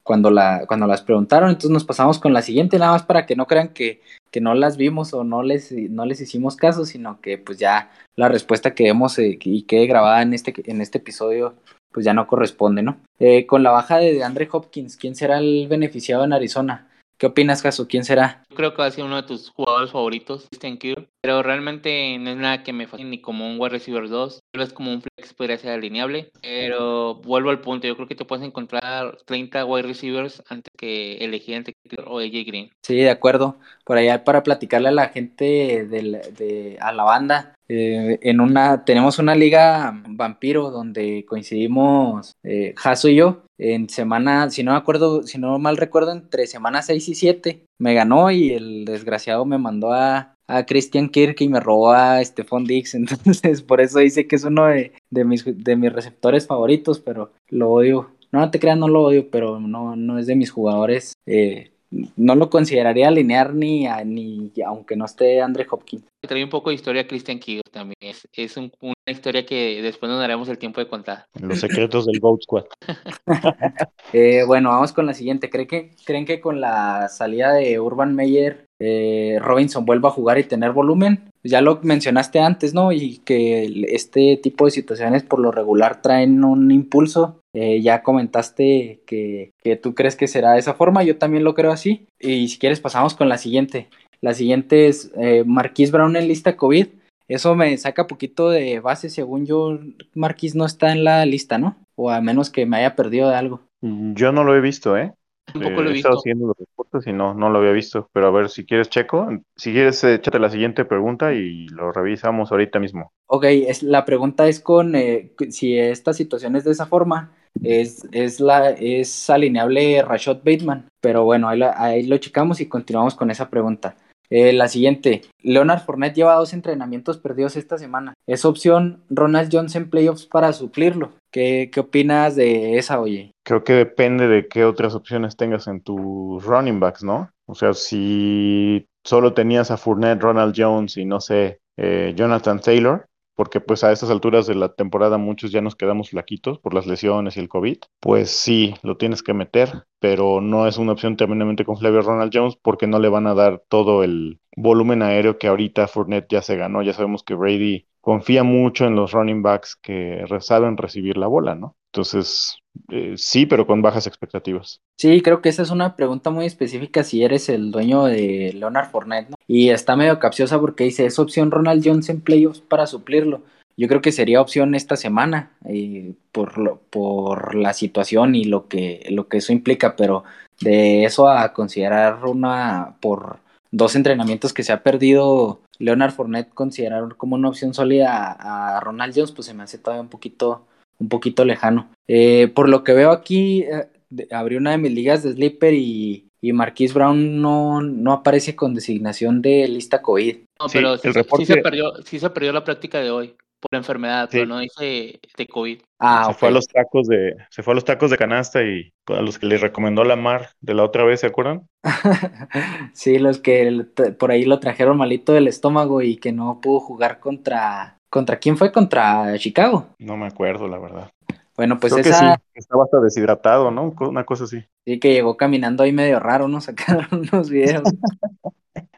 cuando, 0.03 0.29
la, 0.29 0.65
cuando 0.67 0.85
las 0.85 1.01
preguntaron. 1.01 1.49
Entonces 1.49 1.71
nos 1.71 1.85
pasamos 1.85 2.19
con 2.19 2.33
la 2.33 2.41
siguiente, 2.41 2.77
nada 2.77 2.91
más 2.91 3.03
para 3.03 3.25
que 3.25 3.37
no 3.37 3.47
crean 3.47 3.69
que, 3.69 4.01
que 4.31 4.41
no 4.41 4.53
las 4.53 4.75
vimos 4.75 5.13
o 5.13 5.23
no 5.23 5.43
les, 5.43 5.71
no 5.71 6.05
les 6.05 6.19
hicimos 6.19 6.57
caso, 6.57 6.85
sino 6.85 7.21
que 7.21 7.37
pues 7.37 7.57
ya 7.57 7.89
la 8.17 8.27
respuesta 8.27 8.73
que 8.73 8.83
vemos 8.83 9.17
eh, 9.17 9.39
y 9.41 9.63
quede 9.63 9.87
grabada 9.87 10.21
en 10.21 10.33
este, 10.33 10.53
en 10.69 10.81
este 10.81 10.97
episodio 10.97 11.55
pues 11.93 12.05
ya 12.05 12.13
no 12.13 12.27
corresponde, 12.27 12.83
¿no? 12.83 12.97
Eh, 13.19 13.45
con 13.45 13.63
la 13.63 13.71
baja 13.71 13.97
de 13.97 14.23
Andre 14.23 14.47
Hopkins, 14.51 14.97
¿quién 14.97 15.15
será 15.15 15.39
el 15.39 15.67
beneficiado 15.69 16.23
en 16.23 16.33
Arizona? 16.33 16.87
¿Qué 17.21 17.27
opinas, 17.27 17.61
Caso? 17.61 17.87
¿Quién 17.87 18.03
será? 18.03 18.41
creo 18.55 18.73
que 18.73 18.81
va 18.81 18.87
a 18.87 18.91
ser 18.91 19.03
uno 19.03 19.15
de 19.15 19.23
tus 19.23 19.49
jugadores 19.49 19.91
favoritos, 19.91 20.47
Christian 20.49 20.77
Kirk, 20.77 21.07
pero 21.21 21.41
realmente 21.41 22.17
no 22.19 22.29
es 22.29 22.37
nada 22.37 22.63
que 22.63 22.73
me 22.73 22.87
fascine 22.87 23.09
ni 23.09 23.21
como 23.21 23.47
un 23.47 23.59
wide 23.59 23.69
receiver 23.69 24.07
2, 24.07 24.39
tal 24.51 24.59
vez 24.59 24.73
como 24.73 24.91
un 24.91 25.01
flex 25.01 25.33
podría 25.33 25.57
ser 25.57 25.71
alineable, 25.71 26.31
pero 26.41 27.15
vuelvo 27.15 27.49
al 27.49 27.61
punto, 27.61 27.87
yo 27.87 27.95
creo 27.95 28.07
que 28.07 28.15
te 28.15 28.25
puedes 28.25 28.45
encontrar 28.45 29.17
30 29.25 29.65
wide 29.65 29.87
receivers 29.87 30.43
antes 30.47 30.71
que 30.77 31.17
elegir 31.17 31.55
entre 31.55 31.73
Kirk 31.87 32.05
o 32.07 32.19
AJ 32.19 32.45
Green. 32.45 32.71
Sí, 32.83 32.95
de 32.97 33.09
acuerdo. 33.09 33.59
Por 33.85 33.97
allá 33.97 34.23
para 34.23 34.43
platicarle 34.43 34.89
a 34.89 34.91
la 34.91 35.09
gente 35.09 35.85
de, 35.87 36.77
a 36.81 36.91
la 36.91 37.03
banda, 37.03 37.55
eh, 37.73 38.19
en 38.21 38.41
una 38.41 38.83
tenemos 38.83 39.17
una 39.17 39.33
liga 39.33 40.03
vampiro 40.09 40.71
donde 40.71 41.23
coincidimos 41.25 42.33
eh, 42.43 42.75
y 43.05 43.15
yo 43.15 43.43
en 43.57 43.87
semana, 43.87 44.49
si 44.49 44.61
no 44.61 44.71
me 44.71 44.77
acuerdo, 44.77 45.23
si 45.23 45.37
no 45.37 45.57
mal 45.57 45.77
recuerdo, 45.77 46.11
entre 46.11 46.47
semanas 46.47 46.87
6 46.87 47.07
y 47.07 47.15
7 47.15 47.65
me 47.79 47.93
ganó 47.93 48.29
y 48.29 48.51
el 48.51 48.83
desgraciado 48.83 49.45
me 49.45 49.57
mandó 49.57 49.93
a, 49.93 50.35
a 50.47 50.65
Christian 50.65 51.07
Kirk 51.07 51.39
y 51.39 51.47
me 51.47 51.61
robó 51.61 51.93
a 51.93 52.21
Stephon 52.25 52.65
Dix, 52.65 52.93
entonces 52.95 53.61
por 53.61 53.79
eso 53.79 53.99
dice 53.99 54.27
que 54.27 54.35
es 54.35 54.43
uno 54.43 54.65
de, 54.65 54.91
mis, 55.23 55.45
de 55.45 55.75
mis 55.77 55.93
receptores 55.93 56.47
favoritos, 56.47 56.99
pero 56.99 57.31
lo 57.47 57.71
odio. 57.71 58.11
No, 58.33 58.49
te 58.51 58.59
creas, 58.59 58.77
no 58.77 58.89
lo 58.89 59.03
odio, 59.03 59.29
pero 59.29 59.61
no, 59.61 59.95
no 59.95 60.19
es 60.19 60.27
de 60.27 60.35
mis 60.35 60.51
jugadores 60.51 61.13
eh, 61.25 61.71
no 62.15 62.35
lo 62.35 62.49
consideraría 62.49 63.07
alinear 63.07 63.53
ni, 63.53 63.85
ni 64.05 64.51
aunque 64.65 64.95
no 64.95 65.05
esté 65.05 65.41
Andre 65.41 65.67
Hopkins. 65.69 66.03
Trae 66.21 66.43
un 66.43 66.49
poco 66.49 66.69
de 66.69 66.75
historia 66.75 67.07
Christian 67.07 67.39
Kigo 67.39 67.63
también. 67.71 67.97
Es, 67.99 68.27
es 68.33 68.55
una 68.55 68.93
historia 69.07 69.45
que 69.45 69.81
después 69.81 70.09
nos 70.09 70.19
daremos 70.19 70.47
el 70.49 70.57
tiempo 70.59 70.79
de 70.79 70.87
contar. 70.87 71.25
Los 71.39 71.59
secretos 71.59 72.05
del 72.05 72.19
Goat 72.19 72.41
Squad. 72.43 72.65
eh, 74.13 74.43
bueno, 74.45 74.69
vamos 74.69 74.93
con 74.93 75.07
la 75.07 75.13
siguiente. 75.15 75.49
¿Creen 75.49 75.67
que, 75.67 75.95
¿Creen 76.05 76.25
que 76.25 76.39
con 76.39 76.61
la 76.61 77.09
salida 77.09 77.53
de 77.53 77.79
Urban 77.79 78.15
Meyer 78.15 78.65
eh, 78.79 79.39
Robinson 79.41 79.85
vuelva 79.85 80.09
a 80.09 80.13
jugar 80.13 80.37
y 80.37 80.43
tener 80.43 80.71
volumen? 80.71 81.31
Ya 81.43 81.61
lo 81.61 81.79
mencionaste 81.81 82.39
antes, 82.39 82.75
¿no? 82.75 82.91
Y 82.91 83.17
que 83.25 83.85
este 83.89 84.37
tipo 84.37 84.65
de 84.65 84.71
situaciones 84.71 85.23
por 85.23 85.39
lo 85.39 85.51
regular 85.51 86.03
traen 86.03 86.43
un 86.43 86.69
impulso 86.69 87.41
eh, 87.53 87.81
ya 87.81 88.01
comentaste 88.01 89.01
que, 89.05 89.51
tú 89.81 89.93
crees 89.93 90.15
que 90.15 90.27
será 90.27 90.53
de 90.53 90.59
esa 90.59 90.73
forma, 90.73 91.03
yo 91.03 91.17
también 91.17 91.43
lo 91.43 91.53
creo 91.53 91.71
así. 91.71 92.07
Y 92.19 92.47
si 92.47 92.57
quieres 92.57 92.79
pasamos 92.79 93.13
con 93.15 93.29
la 93.29 93.37
siguiente. 93.37 93.89
La 94.21 94.35
siguiente 94.35 94.87
es 94.87 95.11
eh, 95.17 95.43
Marquis 95.45 95.91
Brown 95.91 96.15
en 96.15 96.27
lista 96.27 96.55
COVID. 96.55 96.87
Eso 97.27 97.55
me 97.55 97.75
saca 97.77 98.07
poquito 98.07 98.49
de 98.49 98.79
base, 98.79 99.09
según 99.09 99.45
yo, 99.45 99.79
Marquis 100.13 100.53
no 100.53 100.65
está 100.65 100.91
en 100.91 101.03
la 101.03 101.25
lista, 101.25 101.57
¿no? 101.57 101.77
O 101.95 102.11
a 102.11 102.21
menos 102.21 102.49
que 102.49 102.65
me 102.65 102.77
haya 102.77 102.95
perdido 102.95 103.29
de 103.29 103.35
algo. 103.35 103.61
Yo 103.81 104.31
no 104.31 104.43
lo 104.43 104.55
he 104.55 104.61
visto, 104.61 104.97
¿eh? 104.97 105.13
Tampoco 105.45 105.81
lo 105.81 105.89
he, 105.89 105.93
visto. 105.93 106.09
estado 106.09 106.47
los 106.47 106.57
reportes 106.57 107.07
y 107.07 107.13
no, 107.13 107.33
no 107.33 107.49
lo 107.49 107.59
había 107.59 107.71
visto. 107.71 108.09
Pero 108.13 108.27
a 108.27 108.31
ver, 108.31 108.49
si 108.49 108.65
quieres, 108.65 108.89
Checo, 108.89 109.29
si 109.55 109.71
quieres, 109.71 110.03
échate 110.03 110.39
la 110.39 110.49
siguiente 110.49 110.85
pregunta 110.85 111.33
y 111.33 111.67
lo 111.69 111.91
revisamos 111.91 112.51
ahorita 112.51 112.79
mismo. 112.79 113.11
Ok, 113.27 113.45
es, 113.45 113.81
la 113.81 114.05
pregunta 114.05 114.47
es 114.47 114.59
con 114.59 114.95
eh, 114.95 115.31
si 115.49 115.77
esta 115.77 116.13
situación 116.13 116.55
es 116.55 116.63
de 116.63 116.71
esa 116.71 116.85
forma, 116.85 117.31
es, 117.63 118.07
es, 118.11 118.39
la, 118.39 118.71
es 118.71 119.29
alineable 119.29 120.01
Rashad 120.03 120.37
Bateman. 120.43 120.89
Pero 121.01 121.23
bueno, 121.23 121.49
ahí, 121.49 121.61
ahí 121.75 122.07
lo 122.07 122.17
checamos 122.17 122.61
y 122.61 122.67
continuamos 122.67 123.15
con 123.15 123.31
esa 123.31 123.49
pregunta. 123.49 123.95
Eh, 124.31 124.53
la 124.53 124.69
siguiente, 124.69 125.23
Leonard 125.41 125.83
Fournette 125.83 126.15
lleva 126.15 126.35
dos 126.35 126.53
entrenamientos 126.53 127.17
perdidos 127.17 127.57
esta 127.57 127.77
semana. 127.77 128.13
¿Es 128.25 128.45
opción 128.45 129.03
Ronald 129.09 129.49
Jones 129.51 129.75
en 129.75 129.89
playoffs 129.89 130.25
para 130.25 130.53
suplirlo? 130.53 131.11
¿Qué, 131.31 131.69
¿Qué, 131.71 131.81
opinas 131.81 132.37
de 132.37 132.77
esa, 132.77 133.01
oye? 133.01 133.31
Creo 133.45 133.65
que 133.65 133.73
depende 133.73 134.27
de 134.27 134.47
qué 134.47 134.63
otras 134.63 134.95
opciones 134.95 135.35
tengas 135.35 135.67
en 135.67 135.81
tus 135.81 136.43
running 136.45 136.79
backs, 136.79 137.03
¿no? 137.03 137.29
O 137.45 137.55
sea, 137.55 137.73
si 137.73 138.87
solo 139.03 139.33
tenías 139.33 139.69
a 139.69 139.77
Fournette, 139.77 140.21
Ronald 140.21 140.53
Jones 140.55 140.95
y 140.95 141.03
no 141.03 141.19
sé, 141.19 141.59
eh, 141.77 142.13
Jonathan 142.15 142.61
Taylor, 142.61 143.05
porque 143.41 143.59
pues 143.59 143.83
a 143.83 143.91
estas 143.91 144.11
alturas 144.11 144.45
de 144.45 144.53
la 144.53 144.71
temporada 144.71 145.17
muchos 145.17 145.51
ya 145.51 145.61
nos 145.61 145.75
quedamos 145.75 146.11
flaquitos 146.11 146.59
por 146.59 146.75
las 146.75 146.85
lesiones 146.85 147.37
y 147.37 147.39
el 147.39 147.49
COVID, 147.49 147.77
pues 147.99 148.29
sí, 148.29 148.75
lo 148.83 148.97
tienes 148.97 149.23
que 149.23 149.33
meter, 149.33 149.85
pero 149.97 150.41
no 150.41 150.67
es 150.67 150.77
una 150.77 150.91
opción 150.91 151.17
terminantemente 151.17 151.65
confiable 151.65 152.03
Ronald 152.03 152.29
Jones 152.31 152.55
porque 152.61 152.85
no 152.85 152.99
le 152.99 153.09
van 153.09 153.25
a 153.25 153.33
dar 153.33 153.63
todo 153.67 154.03
el 154.03 154.39
volumen 154.55 155.01
aéreo 155.01 155.39
que 155.39 155.47
ahorita 155.47 155.87
Fournette 155.87 156.27
ya 156.29 156.43
se 156.43 156.55
ganó. 156.55 156.83
Ya 156.83 156.93
sabemos 156.93 157.23
que 157.23 157.33
Brady 157.33 157.87
confía 157.99 158.43
mucho 158.43 158.85
en 158.85 158.95
los 158.95 159.11
running 159.11 159.41
backs 159.41 159.75
que 159.75 160.23
saben 160.39 160.77
recibir 160.77 161.17
la 161.17 161.25
bola, 161.25 161.55
¿no? 161.55 161.75
Entonces, 161.91 162.60
eh, 162.89 163.13
sí, 163.17 163.45
pero 163.45 163.65
con 163.67 163.81
bajas 163.81 164.07
expectativas. 164.07 164.81
Sí, 164.97 165.21
creo 165.21 165.41
que 165.41 165.49
esa 165.49 165.61
es 165.61 165.71
una 165.71 165.95
pregunta 165.95 166.29
muy 166.29 166.45
específica 166.45 167.03
si 167.03 167.23
eres 167.23 167.49
el 167.49 167.71
dueño 167.71 168.05
de 168.05 168.53
Leonard 168.53 168.89
Fournette, 168.89 169.29
¿no? 169.29 169.35
Y 169.47 169.69
está 169.69 169.95
medio 169.95 170.19
capciosa 170.19 170.59
porque 170.59 170.85
dice, 170.85 171.05
es 171.05 171.19
opción 171.19 171.51
Ronald 171.51 171.83
Jones 171.85 172.09
en 172.09 172.21
playoffs 172.21 172.61
para 172.61 172.87
suplirlo. 172.87 173.43
Yo 173.77 173.87
creo 173.87 174.01
que 174.01 174.11
sería 174.11 174.41
opción 174.41 174.75
esta 174.75 174.95
semana 174.95 175.51
eh, 175.65 176.13
por, 176.31 176.57
lo, 176.57 176.81
por 176.89 177.55
la 177.55 177.73
situación 177.73 178.35
y 178.35 178.43
lo 178.43 178.67
que, 178.67 179.05
lo 179.09 179.27
que 179.27 179.37
eso 179.37 179.53
implica, 179.53 179.95
pero 179.95 180.23
de 180.59 181.05
eso 181.05 181.27
a 181.27 181.53
considerar 181.53 182.25
una 182.25 182.95
por 182.99 183.39
dos 183.71 183.95
entrenamientos 183.95 184.53
que 184.53 184.63
se 184.63 184.73
ha 184.73 184.83
perdido 184.83 185.61
Leonard 185.79 186.11
Fournette, 186.11 186.53
considerar 186.53 187.15
como 187.15 187.35
una 187.35 187.49
opción 187.49 187.73
sólida 187.73 188.35
a, 188.39 188.79
Ronald 188.81 189.13
Jones, 189.15 189.31
pues 189.31 189.47
se 189.47 189.53
me 189.53 189.63
hace 189.63 189.77
todavía 189.77 190.01
un 190.01 190.09
poquito, 190.09 190.65
un 191.01 191.09
poquito 191.09 191.43
lejano. 191.43 191.91
Eh, 192.07 192.49
por 192.53 192.69
lo 192.69 192.83
que 192.83 192.93
veo 192.93 193.11
aquí, 193.11 193.63
eh, 193.63 194.27
abrí 194.31 194.55
una 194.55 194.71
de 194.71 194.77
mis 194.77 194.91
ligas 194.93 195.23
de 195.23 195.33
Sleeper 195.33 195.73
y, 195.73 196.29
y 196.39 196.53
Marquise 196.53 196.93
Brown 196.93 197.41
no, 197.41 197.81
no 197.81 198.13
aparece 198.13 198.55
con 198.55 198.73
designación 198.73 199.41
de 199.41 199.67
lista 199.67 200.01
COVID. 200.01 200.37
No, 200.59 200.67
pero 200.71 200.97
sí, 200.97 201.11
se 201.45 201.57
perdió, 201.57 201.93
sí 202.05 202.19
se 202.19 202.29
perdió 202.29 202.53
la 202.53 202.63
práctica 202.63 202.99
de 202.99 203.09
hoy 203.09 203.35
por 203.61 203.69
la 203.71 203.77
enfermedad, 203.77 204.27
pero 204.31 204.47
no 204.47 204.59
dice 204.59 205.19
de 205.37 205.47
COVID. 205.47 205.81
Ah, 205.99 206.25
se 206.27 206.33
fue 206.33 206.49
a 206.49 206.51
los 206.51 206.65
tacos 206.65 207.07
de, 207.07 207.35
se 207.51 207.61
fue 207.61 207.73
a 207.73 207.75
los 207.75 207.85
tacos 207.85 208.09
de 208.09 208.17
canasta 208.17 208.63
y 208.63 208.91
a 209.07 209.21
los 209.21 209.37
que 209.37 209.45
le 209.45 209.57
recomendó 209.57 210.03
la 210.03 210.15
mar 210.15 210.49
de 210.61 210.73
la 210.73 210.83
otra 210.83 211.03
vez, 211.03 211.19
¿se 211.19 211.27
acuerdan? 211.27 211.67
sí, 212.93 213.19
los 213.19 213.37
que 213.37 213.85
por 214.17 214.31
ahí 214.31 214.45
lo 214.45 214.59
trajeron 214.59 214.97
malito 214.97 215.33
del 215.33 215.47
estómago 215.47 216.01
y 216.01 216.17
que 216.17 216.31
no 216.31 216.59
pudo 216.59 216.79
jugar 216.79 217.19
contra, 217.19 217.99
¿contra 218.11 218.37
quién 218.37 218.57
fue? 218.57 218.71
Contra 218.71 219.35
Chicago. 219.39 219.87
No 219.97 220.17
me 220.17 220.27
acuerdo, 220.27 220.67
la 220.67 220.77
verdad. 220.77 221.11
Bueno, 221.55 221.79
pues 221.79 221.93
esa... 221.93 222.39
estaba 222.53 222.83
hasta 222.83 222.99
deshidratado, 222.99 223.71
¿no? 223.71 223.95
Una 224.01 224.23
cosa 224.25 224.43
así. 224.43 224.63
Sí, 224.85 224.99
que 224.99 225.13
llegó 225.13 225.37
caminando 225.37 225.83
ahí 225.83 225.91
medio 225.91 226.19
raro, 226.19 226.47
¿no? 226.47 226.61
Sacaron 226.61 227.07
unos 227.11 227.49
videos. 227.49 227.83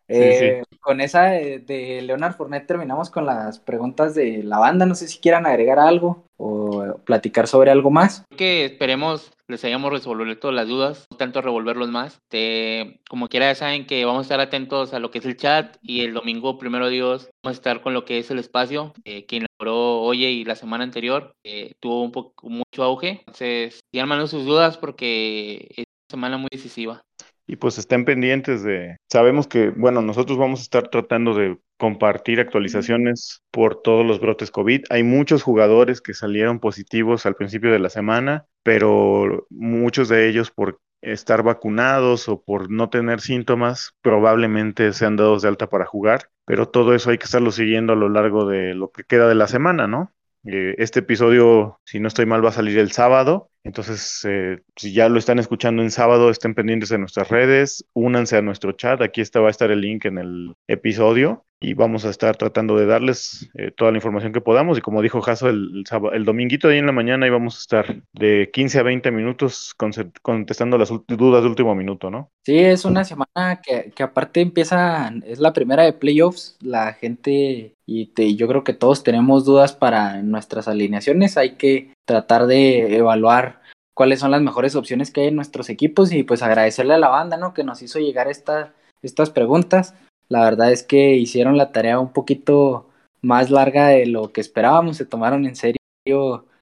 Eh, 0.09 0.61
con 0.83 1.01
esa 1.01 1.23
de, 1.23 2.01
Leonard 2.03 2.35
Fournette 2.35 2.67
terminamos 2.67 3.09
con 3.09 3.25
las 3.25 3.57
preguntas 3.59 4.13
de 4.13 4.43
la 4.43 4.59
banda. 4.59 4.85
No 4.85 4.93
sé 4.93 5.07
si 5.07 5.19
quieran 5.19 5.47
agregar 5.47 5.79
algo 5.79 6.25
o 6.37 6.97
platicar 7.05 7.47
sobre 7.47 7.71
algo 7.71 7.89
más. 7.89 8.25
Que 8.35 8.65
esperemos 8.65 9.31
les 9.47 9.63
hayamos 9.65 10.01
todas 10.39 10.55
las 10.55 10.67
dudas, 10.67 11.05
no 11.11 11.17
tanto 11.17 11.41
revolverlos 11.41 11.89
más. 11.89 12.19
como 13.09 13.27
quiera, 13.29 13.47
ya 13.47 13.55
saben 13.55 13.85
que 13.85 14.05
vamos 14.05 14.19
a 14.19 14.23
estar 14.23 14.39
atentos 14.39 14.93
a 14.93 14.99
lo 14.99 15.11
que 15.11 15.19
es 15.19 15.25
el 15.25 15.37
chat 15.37 15.77
y 15.81 16.01
el 16.01 16.13
domingo, 16.13 16.57
primero 16.57 16.89
Dios, 16.89 17.29
vamos 17.43 17.57
a 17.57 17.59
estar 17.59 17.81
con 17.81 17.93
lo 17.93 18.03
que 18.05 18.19
es 18.19 18.31
el 18.31 18.39
espacio, 18.39 18.93
eh, 19.05 19.25
que 19.25 19.37
inauguró 19.37 20.01
hoy 20.01 20.25
y 20.25 20.45
la 20.45 20.55
semana 20.55 20.83
anterior, 20.83 21.35
tuvo 21.79 22.03
un 22.03 22.11
poco 22.11 22.49
mucho 22.49 22.83
auge. 22.83 23.19
Entonces, 23.19 23.79
sigan 23.91 24.09
mandando 24.09 24.27
sus 24.27 24.45
dudas 24.45 24.77
porque 24.77 25.67
es 25.75 25.85
una 25.85 26.09
semana 26.09 26.37
muy 26.37 26.49
decisiva 26.51 27.03
y 27.47 27.57
pues 27.57 27.77
estén 27.77 28.05
pendientes 28.05 28.63
de, 28.63 28.97
sabemos 29.11 29.47
que, 29.47 29.69
bueno, 29.69 30.01
nosotros 30.01 30.37
vamos 30.37 30.59
a 30.59 30.63
estar 30.63 30.87
tratando 30.89 31.33
de 31.33 31.59
compartir 31.77 32.39
actualizaciones 32.39 33.41
por 33.51 33.81
todos 33.81 34.05
los 34.05 34.19
brotes 34.19 34.51
COVID. 34.51 34.85
Hay 34.89 35.03
muchos 35.03 35.43
jugadores 35.43 36.01
que 36.01 36.13
salieron 36.13 36.59
positivos 36.59 37.25
al 37.25 37.35
principio 37.35 37.71
de 37.71 37.79
la 37.79 37.89
semana, 37.89 38.45
pero 38.63 39.45
muchos 39.49 40.09
de 40.09 40.29
ellos 40.29 40.51
por 40.51 40.79
estar 41.01 41.43
vacunados 41.43 42.29
o 42.29 42.41
por 42.41 42.71
no 42.71 42.89
tener 42.89 43.19
síntomas, 43.19 43.93
probablemente 44.01 44.93
sean 44.93 45.17
dados 45.17 45.41
de 45.41 45.49
alta 45.49 45.69
para 45.69 45.85
jugar, 45.85 46.29
pero 46.45 46.69
todo 46.69 46.95
eso 46.95 47.09
hay 47.09 47.17
que 47.17 47.25
estarlo 47.25 47.51
siguiendo 47.51 47.93
a 47.93 47.97
lo 47.97 48.07
largo 48.07 48.45
de 48.45 48.73
lo 48.73 48.91
que 48.91 49.03
queda 49.03 49.27
de 49.27 49.35
la 49.35 49.47
semana, 49.47 49.85
¿no? 49.85 50.13
Eh, 50.45 50.75
este 50.77 50.99
episodio, 50.99 51.79
si 51.85 51.99
no 51.99 52.07
estoy 52.07 52.25
mal, 52.25 52.43
va 52.43 52.49
a 52.49 52.53
salir 52.53 52.77
el 52.79 52.91
sábado. 52.91 53.49
Entonces, 53.63 54.25
eh, 54.27 54.61
si 54.75 54.93
ya 54.93 55.07
lo 55.07 55.17
están 55.17 55.39
escuchando 55.39 55.81
en 55.81 55.91
sábado, 55.91 56.29
estén 56.29 56.53
pendientes 56.53 56.89
de 56.89 56.97
nuestras 56.97 57.29
redes, 57.29 57.85
únanse 57.93 58.37
a 58.37 58.41
nuestro 58.41 58.73
chat. 58.73 59.01
Aquí 59.01 59.21
está, 59.21 59.39
va 59.39 59.47
a 59.47 59.51
estar 59.51 59.71
el 59.71 59.81
link 59.81 60.05
en 60.05 60.17
el 60.17 60.53
episodio 60.67 61.45
y 61.63 61.75
vamos 61.75 62.03
a 62.03 62.09
estar 62.09 62.35
tratando 62.35 62.77
de 62.77 62.85
darles 62.85 63.49
eh, 63.53 63.71
toda 63.71 63.91
la 63.91 63.97
información 63.97 64.33
que 64.33 64.41
podamos. 64.41 64.77
Y 64.77 64.81
como 64.81 65.01
dijo 65.01 65.21
Jaso, 65.21 65.47
el, 65.47 65.85
el, 66.11 66.25
dominguito 66.25 66.67
de 66.67 66.73
ahí 66.73 66.79
en 66.81 66.85
la 66.85 66.91
mañana 66.91 67.25
íbamos 67.25 67.55
a 67.55 67.59
estar 67.59 68.03
de 68.11 68.49
15 68.51 68.79
a 68.79 68.83
20 68.83 69.11
minutos 69.11 69.73
contestando 70.21 70.77
las 70.77 70.89
dudas 71.07 71.41
de 71.41 71.49
último 71.49 71.73
minuto, 71.73 72.11
¿no? 72.11 72.29
Sí, 72.45 72.59
es 72.59 72.83
una 72.83 73.05
semana 73.05 73.61
que, 73.65 73.93
que 73.95 74.03
aparte 74.03 74.41
empieza, 74.41 75.13
es 75.25 75.39
la 75.39 75.53
primera 75.53 75.83
de 75.83 75.93
playoffs, 75.93 76.57
la 76.61 76.91
gente 76.91 77.75
y 77.85 78.07
te, 78.07 78.35
yo 78.35 78.49
creo 78.49 78.65
que 78.65 78.73
todos 78.73 79.03
tenemos 79.03 79.45
dudas 79.45 79.73
para 79.73 80.21
nuestras 80.21 80.67
alineaciones, 80.67 81.37
hay 81.37 81.55
que 81.55 81.93
tratar 82.05 82.45
de 82.45 82.97
evaluar 82.97 83.61
cuáles 83.95 84.19
son 84.19 84.31
las 84.31 84.41
mejores 84.41 84.75
opciones 84.75 85.11
que 85.11 85.21
hay 85.21 85.27
en 85.27 85.37
nuestros 85.37 85.69
equipos 85.69 86.11
y 86.11 86.23
pues 86.23 86.43
agradecerle 86.43 86.95
a 86.95 86.99
la 86.99 87.07
banda, 87.07 87.37
¿no? 87.37 87.53
Que 87.53 87.63
nos 87.63 87.81
hizo 87.81 87.99
llegar 87.99 88.27
esta 88.27 88.73
estas 89.03 89.29
preguntas. 89.29 89.93
La 90.29 90.43
verdad 90.43 90.71
es 90.71 90.83
que 90.83 91.15
hicieron 91.15 91.57
la 91.57 91.71
tarea 91.71 91.99
un 91.99 92.13
poquito 92.13 92.89
más 93.21 93.49
larga 93.49 93.87
de 93.87 94.05
lo 94.05 94.31
que 94.31 94.41
esperábamos, 94.41 94.97
se 94.97 95.05
tomaron 95.05 95.45
en 95.45 95.55
serio 95.55 95.77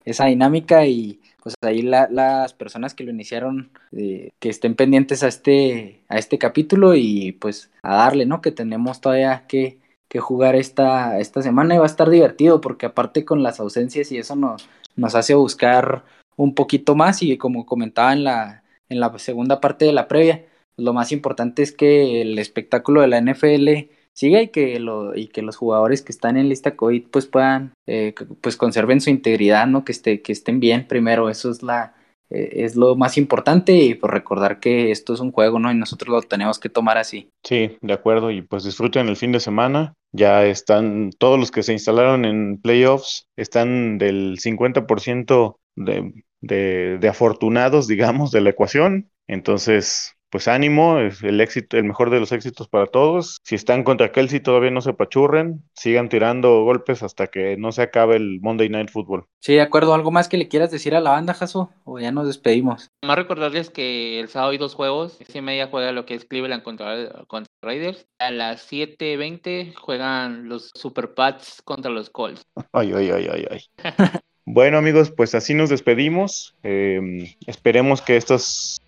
esa 0.06 0.26
dinámica 0.26 0.86
y 0.86 1.21
pues 1.43 1.56
ahí 1.62 1.82
las 1.82 2.54
personas 2.54 2.93
que 2.93 3.04
lo 3.04 3.12
iniciaron 3.12 3.71
eh, 3.91 4.30
que 4.39 4.50
estén 4.50 4.76
pendientes 4.76 5.24
a 5.24 5.28
este 5.28 6.04
a 6.08 6.17
este 6.17 6.38
capítulo 6.38 6.95
y 6.95 7.32
pues 7.34 7.71
a 7.82 7.95
darle, 7.95 8.26
¿no? 8.26 8.41
Que 8.41 8.52
tenemos 8.52 9.02
todavía 9.02 9.45
que, 9.47 9.80
que 10.08 10.19
jugar 10.19 10.56
esta, 10.56 11.19
esta 11.19 11.41
semana 11.41 11.76
y 11.76 11.78
va 11.80 11.86
a 11.86 11.88
estar 11.88 12.10
divertido 12.10 12.62
porque 12.62 12.86
aparte 12.86 13.26
con 13.26 13.43
las 13.43 13.60
ausencias 13.60 14.12
y 14.12 14.17
eso 14.17 14.36
nos, 14.36 14.67
nos 14.95 15.15
hace 15.15 15.34
buscar 15.34 16.04
un 16.36 16.54
poquito 16.56 16.95
más 16.95 17.24
y 17.24 17.38
como 17.38 17.65
comentaba 17.65 18.13
en 18.13 18.24
la, 18.24 18.63
en 18.89 19.00
la 19.00 19.17
segunda 19.19 19.60
parte 19.62 19.86
de 19.86 19.93
la 19.93 20.08
previa, 20.08 20.45
lo 20.77 20.93
más 20.93 21.12
importante 21.12 21.62
es 21.63 21.71
que 21.71 22.21
el 22.21 22.39
espectáculo 22.39 23.01
de 23.01 23.07
la 23.07 23.21
NFL 23.21 23.91
siga 24.13 24.41
y 24.41 24.49
que, 24.49 24.79
lo, 24.79 25.15
y 25.15 25.27
que 25.27 25.41
los 25.41 25.55
jugadores 25.55 26.01
que 26.01 26.12
están 26.12 26.38
en 26.38 26.49
lista 26.49 26.75
COVID 26.75 27.07
pues 27.12 27.27
puedan, 27.27 27.73
eh, 27.88 28.13
pues 28.41 28.57
conserven 28.57 29.01
su 29.01 29.10
integridad, 29.10 29.67
¿no? 29.67 29.86
Que, 29.86 29.91
esté, 29.91 30.21
que 30.21 30.31
estén 30.31 30.60
bien 30.60 30.88
primero, 30.88 31.29
eso 31.29 31.51
es 31.51 31.63
la... 31.63 31.95
Eh, 32.29 32.63
es 32.63 32.77
lo 32.77 32.95
más 32.95 33.17
importante 33.17 33.73
y 33.73 33.93
pues 33.93 34.12
recordar 34.12 34.62
que 34.62 34.91
esto 34.91 35.13
es 35.13 35.19
un 35.19 35.34
juego, 35.34 35.60
¿no? 35.60 35.69
Y 35.69 35.75
nosotros 35.75 36.10
lo 36.10 36.21
tenemos 36.21 36.60
que 36.60 36.69
tomar 36.69 36.97
así. 36.97 37.29
Sí, 37.43 37.77
de 37.81 37.93
acuerdo, 37.93 38.31
y 38.31 38.41
pues 38.41 38.63
disfruten 38.63 39.10
el 39.10 39.17
fin 39.17 39.34
de 39.34 39.41
semana. 39.41 39.95
Ya 40.13 40.45
están, 40.45 41.10
todos 41.17 41.38
los 41.38 41.51
que 41.51 41.62
se 41.62 41.73
instalaron 41.73 42.23
en 42.23 42.62
playoffs 42.62 43.27
están 43.36 43.97
del 43.97 44.38
50% 44.39 45.57
de, 45.75 46.13
de, 46.39 46.97
de 46.99 47.07
afortunados, 47.10 47.88
digamos, 47.88 48.31
de 48.31 48.39
la 48.39 48.51
ecuación. 48.51 49.10
Entonces, 49.27 50.15
pues 50.31 50.47
ánimo, 50.47 50.99
es 50.99 51.21
el 51.23 51.41
éxito, 51.41 51.77
el 51.77 51.83
mejor 51.83 52.09
de 52.09 52.21
los 52.21 52.31
éxitos 52.31 52.69
para 52.69 52.87
todos. 52.87 53.37
Si 53.43 53.53
están 53.53 53.83
contra 53.83 54.13
Kelsey, 54.13 54.39
todavía 54.39 54.71
no 54.71 54.79
se 54.79 54.93
pachurren, 54.93 55.61
sigan 55.73 56.07
tirando 56.07 56.63
golpes 56.63 57.03
hasta 57.03 57.27
que 57.27 57.57
no 57.57 57.73
se 57.73 57.81
acabe 57.81 58.15
el 58.15 58.39
Monday 58.39 58.69
Night 58.69 58.89
Football. 58.89 59.25
Sí, 59.41 59.55
de 59.55 59.61
acuerdo. 59.61 59.93
¿Algo 59.93 60.09
más 60.09 60.29
que 60.29 60.37
le 60.37 60.47
quieras 60.47 60.71
decir 60.71 60.95
a 60.95 61.01
la 61.01 61.11
banda, 61.11 61.33
Jaso? 61.33 61.69
O 61.83 61.99
ya 61.99 62.13
nos 62.13 62.27
despedimos. 62.27 62.87
Más 63.05 63.17
recordarles 63.17 63.69
que 63.69 64.21
el 64.21 64.29
sábado 64.29 64.53
hay 64.53 64.57
dos 64.57 64.73
juegos. 64.73 65.17
Seis 65.17 65.35
y 65.35 65.41
media 65.41 65.67
juega 65.67 65.91
lo 65.91 66.05
que 66.05 66.15
es 66.15 66.23
Cleveland 66.23 66.63
contra, 66.63 67.25
contra 67.27 67.51
Raiders. 67.61 68.07
A 68.19 68.31
las 68.31 68.71
7.20 68.71 69.75
juegan 69.75 70.47
los 70.47 70.71
Super 70.73 71.13
Pats 71.13 71.61
contra 71.65 71.91
los 71.91 72.09
Colts. 72.09 72.41
Ay, 72.71 72.93
ay, 72.95 73.11
ay, 73.11 73.27
ay, 73.29 73.45
ay. 73.51 73.61
bueno, 74.45 74.77
amigos, 74.77 75.11
pues 75.11 75.35
así 75.35 75.53
nos 75.53 75.69
despedimos. 75.69 76.55
Eh, 76.63 77.35
esperemos 77.47 78.01
que 78.01 78.15
estos 78.15 78.79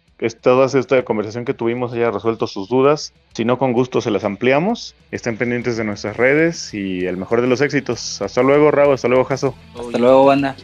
toda 0.41 0.65
esta 0.65 1.03
conversación 1.03 1.45
que 1.45 1.53
tuvimos 1.53 1.93
haya 1.93 2.11
resuelto 2.11 2.47
sus 2.47 2.69
dudas. 2.69 3.13
Si 3.33 3.45
no, 3.45 3.57
con 3.57 3.73
gusto 3.73 4.01
se 4.01 4.11
las 4.11 4.23
ampliamos. 4.23 4.95
Estén 5.11 5.37
pendientes 5.37 5.77
de 5.77 5.83
nuestras 5.83 6.17
redes 6.17 6.73
y 6.73 7.05
el 7.05 7.17
mejor 7.17 7.41
de 7.41 7.47
los 7.47 7.61
éxitos. 7.61 8.21
Hasta 8.21 8.41
luego, 8.41 8.71
Raúl. 8.71 8.93
Hasta 8.93 9.07
luego, 9.07 9.25
Jaso. 9.25 9.55
Hasta 9.77 9.97
luego, 9.97 10.25
banda. 10.25 10.55